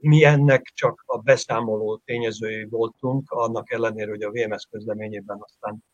[0.00, 5.84] mi ennek csak a beszámoló tényezői voltunk, annak ellenére, hogy a VMS közleményében aztán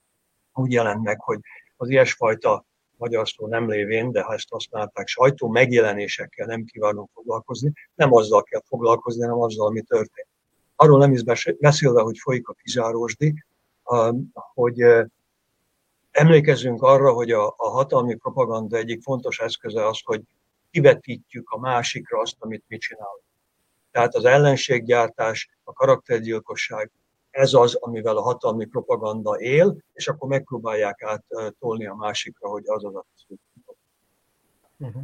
[0.53, 1.39] úgy jelent meg, hogy
[1.77, 2.65] az ilyesfajta
[2.97, 8.43] magyar szó nem lévén, de ha ezt használták, sajtó megjelenésekkel nem kívánunk foglalkozni, nem azzal
[8.43, 10.29] kell foglalkozni, hanem azzal, ami történt.
[10.77, 11.23] Arról nem is
[11.59, 13.45] beszélve, hogy folyik a kizárósdi,
[14.55, 14.83] hogy
[16.11, 20.23] emlékezzünk arra, hogy a hatalmi propaganda egyik fontos eszköze az, hogy
[20.71, 23.23] kivetítjük a másikra azt, amit mi csinálunk.
[23.91, 26.91] Tehát az ellenséggyártás, a karaktergyilkosság,
[27.31, 32.85] ez az, amivel a hatalmi propaganda él, és akkor megpróbálják áttolni a másikra, hogy az
[32.85, 33.07] az a
[34.77, 35.03] uh-huh.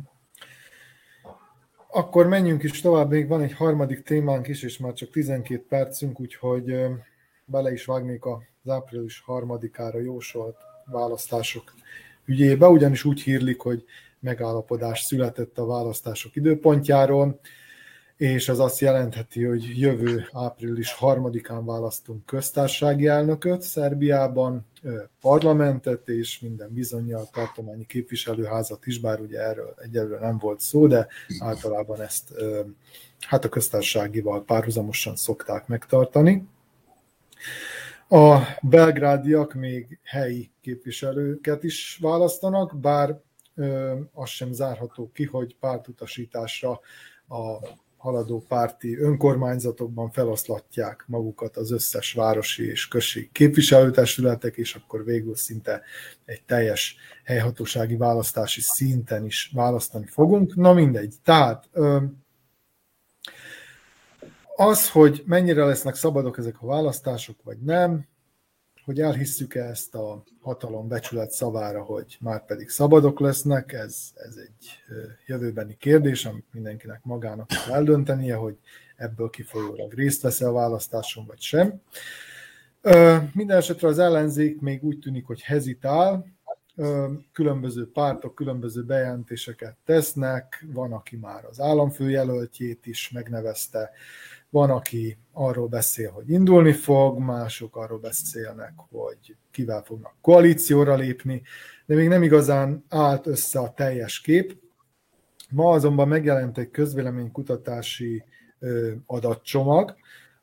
[1.91, 6.21] Akkor menjünk is tovább, még van egy harmadik témánk is, és már csak 12 percünk,
[6.21, 6.77] úgyhogy
[7.45, 11.75] bele is vágnék az április harmadikára jósolt választások
[12.25, 13.85] ügyébe, ugyanis úgy hírlik, hogy
[14.25, 17.41] megállapodás született a választások időpontjáról
[18.17, 24.67] és ez azt jelentheti, hogy jövő április harmadikán választunk köztársasági elnököt Szerbiában,
[25.21, 31.07] parlamentet és minden bizonyal tartományi képviselőházat is, bár ugye erről egyelőre nem volt szó, de
[31.39, 32.33] általában ezt
[33.21, 36.49] hát a köztársaságival párhuzamosan szokták megtartani.
[38.09, 43.21] A belgrádiak még helyi képviselőket is választanak, bár
[44.13, 46.81] az sem zárható ki, hogy pártutasításra
[47.29, 47.59] a
[48.05, 55.83] haladó párti önkormányzatokban feloszlatják magukat az összes városi és község képviselőtestületek, és akkor végül szinte
[56.25, 60.55] egy teljes helyhatósági választási szinten is választani fogunk.
[60.55, 61.15] Na mindegy.
[61.23, 61.71] Tehát
[64.57, 68.07] az, hogy mennyire lesznek szabadok ezek a választások, vagy nem,
[68.85, 74.79] hogy elhisszük-e ezt a hatalom becsület szavára, hogy már pedig szabadok lesznek, ez, ez egy
[75.27, 78.57] jövőbeni kérdés, amit mindenkinek magának kell eldöntenie, hogy
[78.97, 81.81] ebből kifolyólag részt vesz a választáson, vagy sem.
[83.33, 86.27] Minden esetre az ellenzék még úgy tűnik, hogy hezitál,
[87.33, 93.91] különböző pártok különböző bejelentéseket tesznek, van, aki már az államfőjelöltjét is megnevezte,
[94.55, 101.43] van, aki arról beszél, hogy indulni fog, mások arról beszélnek, hogy kivel fognak koalícióra lépni,
[101.87, 104.57] de még nem igazán állt össze a teljes kép.
[105.51, 108.25] Ma azonban megjelent egy közvéleménykutatási
[109.07, 109.95] adatcsomag,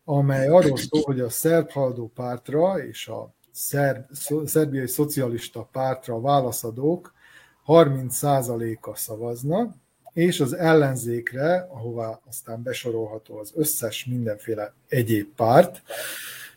[0.03, 4.05] amely arról szól, hogy a szerb haladó pártra és a szerb,
[4.45, 7.13] szerbiai szocialista pártra válaszadók
[7.67, 9.75] 30%-a szavazna,
[10.13, 15.81] és az ellenzékre, ahová aztán besorolható az összes mindenféle egyéb párt,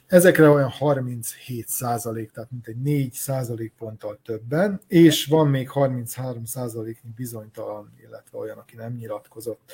[0.06, 6.44] ezekre olyan 37 százalék, tehát mint egy 4 százalék ponttal többen, és van még 33
[6.44, 9.72] százaléknyi bizonytalan, illetve olyan, aki nem nyilatkozott.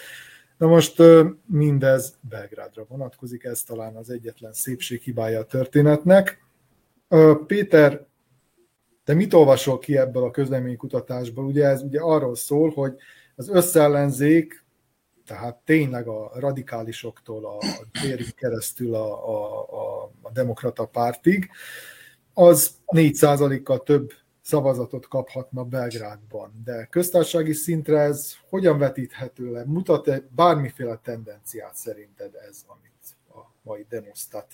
[0.57, 1.03] Na most
[1.47, 6.45] mindez Belgrádra vonatkozik, ez talán az egyetlen szépség hibája a történetnek.
[7.47, 8.07] Péter,
[9.05, 11.45] te mit olvasol ki ebből a közleménykutatásból?
[11.45, 12.97] Ugye ez ugye arról szól, hogy
[13.41, 14.65] az összellenzék,
[15.27, 17.59] tehát tényleg a radikálisoktól a
[18.03, 21.51] térig keresztül a, a, a, a demokrata pártig,
[22.35, 26.63] az 4%-kal több szavazatot kaphatna Belgrádban.
[26.65, 29.65] De köztársasági szintre ez hogyan vetíthető le?
[29.65, 34.47] Mutat-e bármiféle tendenciát szerinted ez, amit a mai demosztat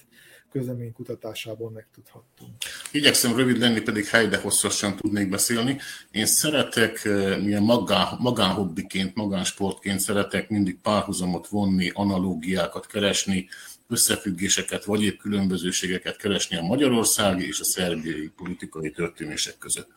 [0.57, 2.51] közleménykutatásából megtudhattunk.
[2.93, 5.79] Igyekszem rövid lenni, pedig helyde hosszasan tudnék beszélni.
[6.11, 13.49] Én szeretek, eh, milyen magán, magánhobbiként, magánsportként szeretek mindig párhuzamot vonni, analógiákat keresni,
[13.89, 19.91] összefüggéseket, vagy épp különbözőségeket keresni a magyarországi és a szerbiai politikai történések között.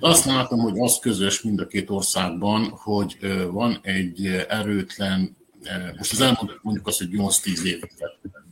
[0.00, 5.90] Azt látom, hogy az közös mind a két országban, hogy eh, van egy erőtlen, eh,
[5.96, 7.92] most az elmondjuk mondjuk azt, hogy 8-10 évet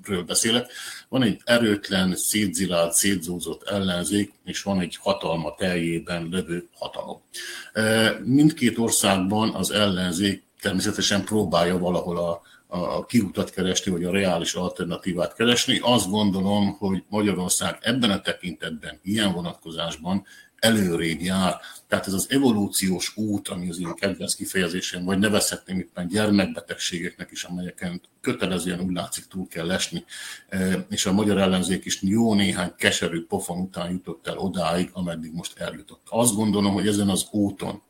[0.04, 0.70] ellenzékről beszélek.
[1.08, 7.20] Van egy erőtlen, szétzilált, szétzúzott ellenzék, és van egy hatalma teljében levő hatalom.
[8.24, 15.34] Mindkét országban az ellenzék természetesen próbálja valahol a, a kiutat keresni, vagy a reális alternatívát
[15.34, 15.78] keresni.
[15.82, 20.24] Azt gondolom, hogy Magyarország ebben a tekintetben, ilyen vonatkozásban
[20.64, 21.60] előrébb jár.
[21.88, 27.44] Tehát ez az evolúciós út, ami az én kedvenc kifejezésem, vagy nevezhetném itt gyermekbetegségeknek is,
[27.44, 30.04] amelyeken kötelezően úgy látszik túl kell esni,
[30.48, 35.32] e, és a magyar ellenzék is jó néhány keserű pofon után jutott el odáig, ameddig
[35.32, 36.06] most eljutott.
[36.10, 37.82] Azt gondolom, hogy ezen az úton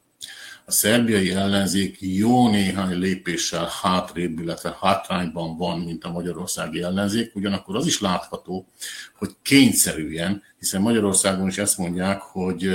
[0.66, 7.76] a szerbiai ellenzék jó néhány lépéssel hátrébb, illetve hátrányban van, mint a magyarországi ellenzék, ugyanakkor
[7.76, 8.66] az is látható,
[9.16, 12.70] hogy kényszerűen, hiszen Magyarországon is ezt mondják, hogy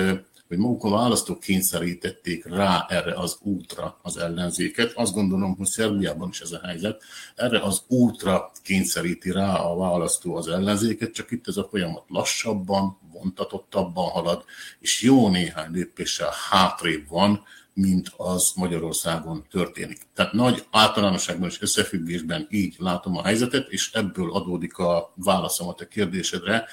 [0.50, 4.92] hogy maguk a választók kényszerítették rá erre az útra az ellenzéket.
[4.96, 7.02] Azt gondolom, hogy Szerbiában is ez a helyzet.
[7.36, 12.98] Erre az útra kényszeríti rá a választó az ellenzéket, csak itt ez a folyamat lassabban,
[13.12, 14.44] vontatottabban halad,
[14.80, 17.44] és jó néhány lépéssel hátrébb van,
[17.80, 20.02] mint az Magyarországon történik.
[20.14, 25.74] Tehát nagy általánosságban és összefüggésben így látom a helyzetet, és ebből adódik a válaszom a
[25.74, 26.68] te kérdésedre.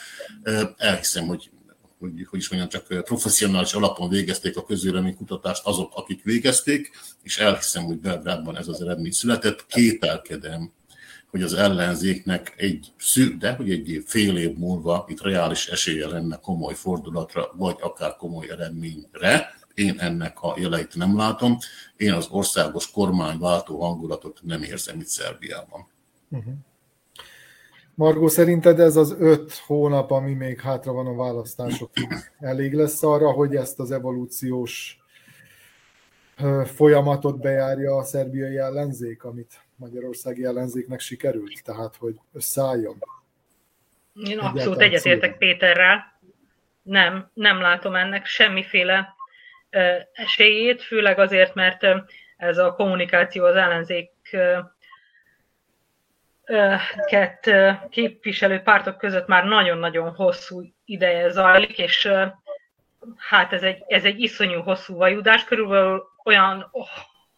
[0.77, 1.51] Elhiszem, hogy
[1.99, 6.91] hogy, hogy is mondjam, csak professzionális alapon végezték a közvéleménykutatást azok, akik végezték,
[7.23, 9.67] és elhiszem, hogy Belgrádban ez az eredmény született.
[9.67, 10.73] Kételkedem,
[11.31, 16.37] hogy az ellenzéknek egy szű, de hogy egy fél év múlva itt reális esélye lenne
[16.37, 19.55] komoly fordulatra, vagy akár komoly eredményre.
[19.77, 21.59] Én ennek a jeleit nem látom.
[21.97, 25.87] Én az országos kormányváltó hangulatot nem érzem itt Szerbiában.
[26.29, 26.55] Uh-huh.
[27.95, 32.09] Margó, szerinted ez az öt hónap, ami még hátra van a választásokig,
[32.39, 34.99] elég lesz arra, hogy ezt az evolúciós
[36.65, 42.97] folyamatot bejárja a szerbiai ellenzék, amit Magyarországi ellenzéknek sikerült, tehát hogy összeálljon?
[44.15, 46.19] Én abszolút egyetértek Péterrel.
[46.83, 49.16] Nem, nem látom ennek semmiféle
[50.13, 51.87] esélyét, főleg azért, mert
[52.37, 54.11] ez a kommunikáció az ellenzék
[57.07, 57.51] ket
[57.91, 62.09] képviselő pártok között már nagyon-nagyon hosszú ideje zajlik, és
[63.17, 66.71] hát ez egy, ez egy iszonyú hosszú vajudás, körülbelül olyan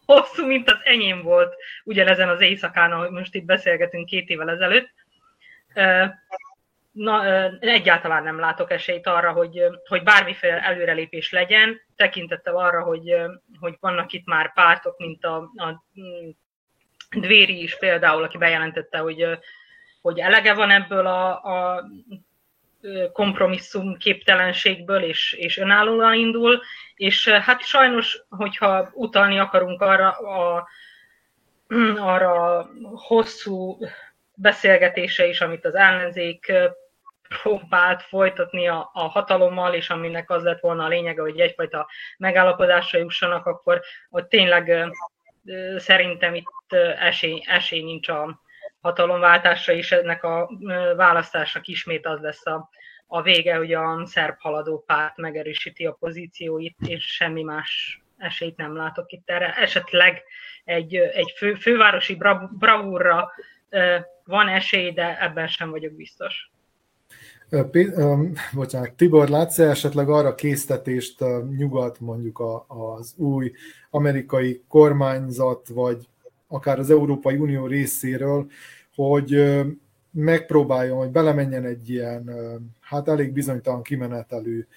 [0.05, 4.89] hosszú, mint az enyém volt ugyanezen az éjszakán, ahogy most itt beszélgetünk két évvel ezelőtt.
[6.91, 13.15] Na, egyáltalán nem látok esélyt arra, hogy, hogy bármiféle előrelépés legyen, tekintettel arra, hogy,
[13.59, 15.83] hogy vannak itt már pártok, mint a, a
[17.09, 19.39] Dvéri is például, aki bejelentette, hogy,
[20.01, 21.83] hogy elege van ebből a, a
[23.11, 26.61] kompromisszum képtelenségből, és, és önállóan indul,
[26.95, 30.67] és hát sajnos, hogyha utalni akarunk arra a,
[31.97, 33.77] arra a hosszú
[34.41, 36.51] beszélgetése is, amit az ellenzék
[37.41, 41.87] próbált folytatni a, a hatalommal, és aminek az lett volna a lényege, hogy egyfajta
[42.17, 44.91] megállapodásra jussanak, akkor ott tényleg
[45.77, 48.41] szerintem itt esély, esély nincs a
[48.81, 50.49] hatalomváltásra, és ennek a
[50.95, 52.69] választásnak ismét az lesz a,
[53.07, 58.75] a vége, hogy a szerb haladó párt megerősíti a pozícióit, és semmi más esélyt nem
[58.75, 59.53] látok itt erre.
[59.53, 60.23] Esetleg
[60.63, 62.17] egy, egy fő, fővárosi
[62.59, 63.31] bravúrra
[64.23, 66.51] van esély, de ebben sem vagyok biztos.
[68.53, 71.23] Bocsánat, Tibor, látsz esetleg arra késztetést
[71.57, 73.51] nyugat, mondjuk az új
[73.89, 76.07] amerikai kormányzat, vagy
[76.47, 78.47] akár az Európai Unió részéről,
[78.95, 79.59] hogy
[80.11, 82.31] megpróbáljon, hogy belemenjen egy ilyen,
[82.79, 84.67] hát elég bizonytalan kimenetelő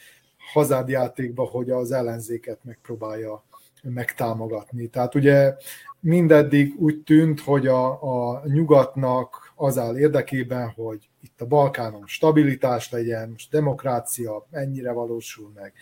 [0.52, 3.44] hazádjátékba, hogy az ellenzéket megpróbálja
[3.82, 4.86] megtámogatni.
[4.86, 5.54] Tehát ugye
[6.00, 12.90] mindeddig úgy tűnt, hogy a, a nyugatnak az áll érdekében, hogy itt a Balkánon stabilitás
[12.90, 15.72] legyen, most demokrácia ennyire valósul meg,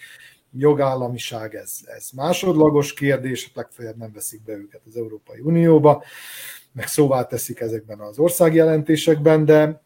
[0.53, 6.05] jogállamiság, ez, ez másodlagos kérdés, legfeljebb nem veszik be őket az Európai Unióba,
[6.73, 9.83] meg szóvá teszik ezekben az országjelentésekben, de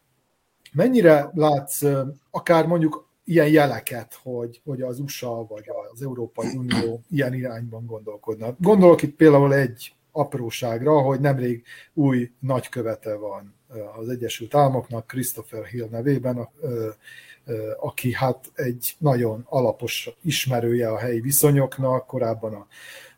[0.73, 1.83] mennyire látsz
[2.31, 8.55] akár mondjuk ilyen jeleket, hogy, hogy az USA vagy az Európai Unió ilyen irányban gondolkodna.
[8.59, 11.63] Gondolok itt például egy apróságra, hogy nemrég
[11.93, 13.55] új nagykövete van
[13.99, 16.49] az Egyesült Államoknak, Christopher Hill nevében,
[17.79, 22.67] aki hát egy nagyon alapos ismerője a helyi viszonyoknak, korábban a,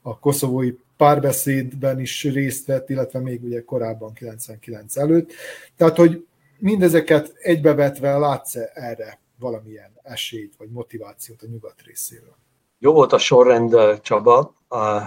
[0.02, 5.32] a koszovói párbeszédben is részt vett, illetve még ugye korábban 99 előtt.
[5.76, 6.26] Tehát, hogy
[6.58, 12.36] mindezeket egybevetve látsz-e erre valamilyen esélyt vagy motivációt a nyugat részéről?
[12.80, 14.56] Jó volt a sorrend, Csaba,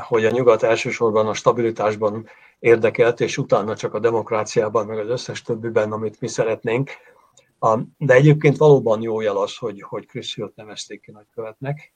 [0.03, 2.29] hogy a nyugat elsősorban a stabilitásban
[2.59, 6.91] érdekelt, és utána csak a demokráciában, meg az összes többiben, amit mi szeretnénk.
[7.99, 11.95] De egyébként valóban jó jel az, hogy, hogy Chris Hill nevezték ki nagykövetnek,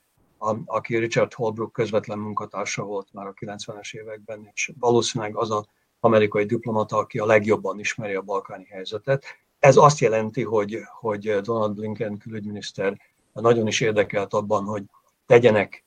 [0.64, 5.64] aki Richard Holbrook közvetlen munkatársa volt már a 90-es években, és valószínűleg az az
[6.00, 9.24] amerikai diplomata, aki a legjobban ismeri a balkáni helyzetet.
[9.64, 13.00] Ez azt jelenti, hogy, hogy Donald Blinken külügyminiszter
[13.32, 14.82] nagyon is érdekelt abban, hogy
[15.26, 15.84] tegyenek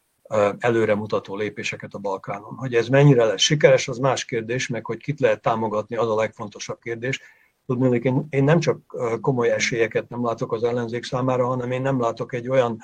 [0.59, 2.55] előremutató lépéseket a Balkánon.
[2.55, 6.15] Hogy ez mennyire lesz sikeres, az más kérdés, meg hogy kit lehet támogatni, az a
[6.15, 7.21] legfontosabb kérdés.
[7.65, 8.79] Tudnék, én, én nem csak
[9.21, 12.77] komoly esélyeket nem látok az ellenzék számára, hanem én nem látok egy olyan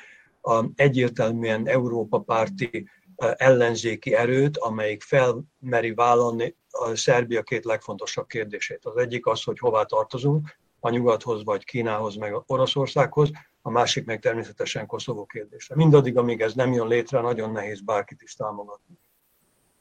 [0.76, 2.90] egyértelműen Európa párti
[3.36, 8.86] ellenzéki erőt, amelyik felmeri vállalni a Szerbia két legfontosabb kérdését.
[8.86, 13.32] Az egyik az, hogy hová tartozunk, a nyugathoz, vagy Kínához, meg Oroszországhoz,
[13.62, 15.76] a másik meg természetesen Koszovó kérdése.
[15.76, 19.00] Mindaddig, amíg ez nem jön létre, nagyon nehéz bárkit is támogatni.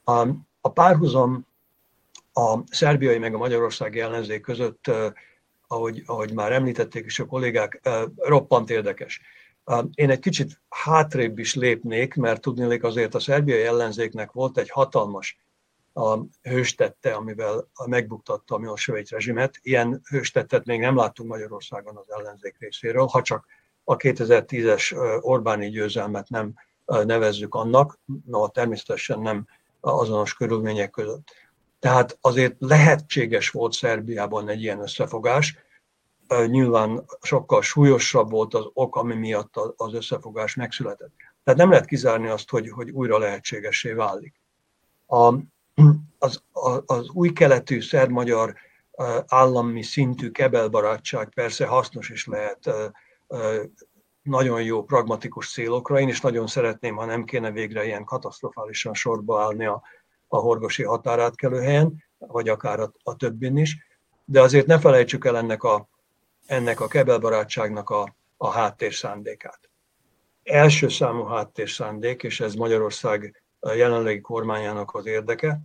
[0.03, 0.27] A,
[0.61, 1.47] a párhuzam
[2.33, 4.91] a szerbiai meg a magyarországi ellenzék között,
[5.67, 9.21] ahogy, ahogy már említették is a kollégák, roppant érdekes.
[9.93, 15.37] Én egy kicsit hátrébb is lépnék, mert tudnélik azért a szerbiai ellenzéknek volt egy hatalmas
[15.93, 19.59] a hőstette, amivel megbuktatta a Milosevic rezsimet.
[19.61, 23.45] Ilyen hőstettet még nem láttunk Magyarországon az ellenzék részéről, ha csak
[23.83, 26.53] a 2010-es Orbáni győzelmet nem
[26.85, 29.47] nevezzük annak, no, természetesen nem
[29.79, 31.27] azonos körülmények között.
[31.79, 35.57] Tehát azért lehetséges volt Szerbiában egy ilyen összefogás,
[36.45, 41.11] nyilván sokkal súlyosabb volt az ok, ami miatt az összefogás megszületett.
[41.43, 44.41] Tehát nem lehet kizárni azt, hogy, hogy újra lehetségesé válik.
[45.07, 45.33] A,
[46.19, 46.43] az,
[46.85, 48.53] az új keletű szerb-magyar
[49.27, 52.69] állami szintű kebelbarátság persze hasznos is lehet
[54.21, 55.99] nagyon jó pragmatikus célokra.
[55.99, 59.81] Én is nagyon szeretném, ha nem kéne végre ilyen katasztrofálisan sorba állni a,
[60.27, 63.77] a horgosi határátkelő helyen, vagy akár a, a többin is.
[64.25, 65.89] De azért ne felejtsük el ennek a,
[66.45, 69.69] ennek a kebelbarátságnak a, a háttérszándékát.
[70.43, 73.42] Első számú háttérszándék, és ez Magyarország
[73.75, 75.59] jelenlegi kormányának az érdeke,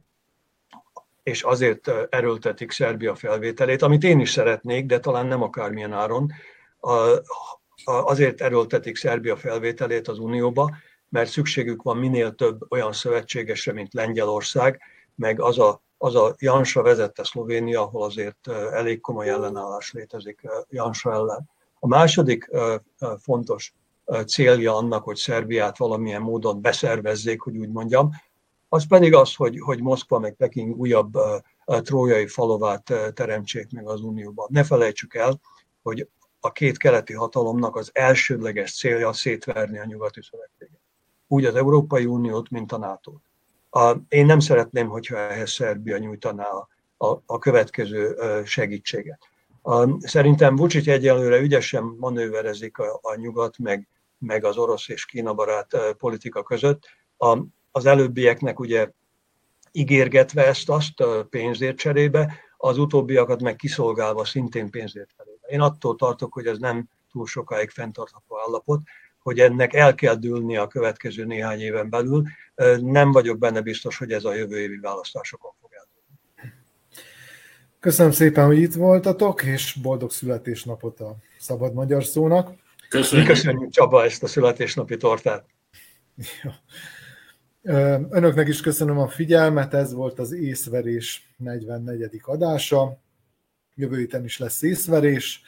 [1.22, 6.32] és azért erőltetik Szerbia felvételét, amit én is szeretnék, de talán nem akármilyen áron.
[7.84, 10.70] Azért erőltetik Szerbia felvételét az Unióba,
[11.08, 14.80] mert szükségük van minél több olyan szövetségesre, mint Lengyelország,
[15.14, 21.12] meg az a, az a Jansa vezette Szlovénia, ahol azért elég komoly ellenállás létezik Jansa
[21.12, 21.50] ellen.
[21.78, 22.50] A második
[23.18, 23.74] fontos
[24.26, 28.10] célja annak, hogy Szerbiát valamilyen módon beszervezzék, hogy úgy mondjam,
[28.68, 31.12] az pedig az, hogy, hogy Moszkva meg Peking újabb
[31.64, 34.46] trójai falovát teremtsék meg az Unióban.
[34.50, 35.40] Ne felejtsük el,
[35.82, 36.08] hogy
[36.40, 40.80] a két keleti hatalomnak az elsődleges célja szétverni a nyugati szövetséget.
[41.26, 43.12] Úgy az Európai Uniót, mint a nato
[43.70, 49.18] a, Én nem szeretném, hogyha ehhez Szerbia nyújtaná a, a, a következő segítséget.
[49.98, 53.88] Szerintem Vucic egyelőre ügyesen manőverezik a, a nyugat, meg,
[54.18, 56.82] meg az orosz és Kína barát politika között.
[57.16, 57.38] A,
[57.70, 58.90] az előbbieknek ugye
[59.72, 65.46] ígérgetve ezt-azt pénzért cserébe, az utóbbiakat meg kiszolgálva szintén pénzért cserébe.
[65.46, 68.80] Én attól tartok, hogy ez nem túl sokáig fenntartható állapot,
[69.18, 72.22] hogy ennek el kell dőlni a következő néhány éven belül.
[72.80, 76.60] Nem vagyok benne biztos, hogy ez a jövő évi választásokon fog eldőlni.
[77.80, 82.50] Köszönöm szépen, hogy itt voltatok, és boldog születésnapot a szabad magyar szónak.
[82.88, 85.46] Köszönjük, Köszönjük Csaba ezt a születésnapi tortát.
[86.42, 86.50] Jó.
[88.10, 92.20] Önöknek is köszönöm a figyelmet, ez volt az észverés 44.
[92.22, 93.00] adása.
[93.74, 95.42] Jövő héten is lesz észverés,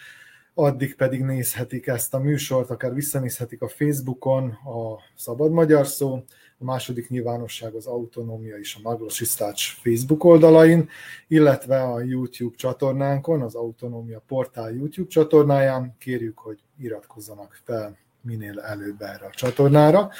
[0.55, 6.25] addig pedig nézhetik ezt a műsort, akár visszanézhetik a Facebookon, a Szabad Magyar Szó,
[6.61, 10.89] a második nyilvánosság az Autonómia és a Maglosisztács Facebook oldalain,
[11.29, 15.95] illetve a YouTube csatornánkon, az Autonómia portál YouTube csatornáján.
[15.99, 20.11] Kérjük, hogy iratkozzanak fel minél előbb erre a csatornára.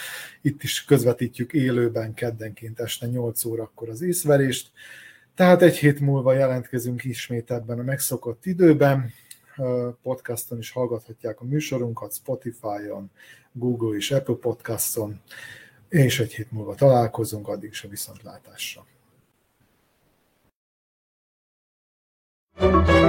[0.43, 4.71] Itt is közvetítjük élőben keddenként este 8 órakor az észverést,
[5.35, 9.13] tehát egy hét múlva jelentkezünk ismét ebben a megszokott időben.
[10.03, 13.11] Podcaston is hallgathatják a műsorunkat, Spotify-on,
[13.53, 15.21] Google és Apple Podcaston,
[15.91, 18.87] és egy hét múlva találkozunk, addig is a viszontlátásra.
[22.57, 23.00] thank you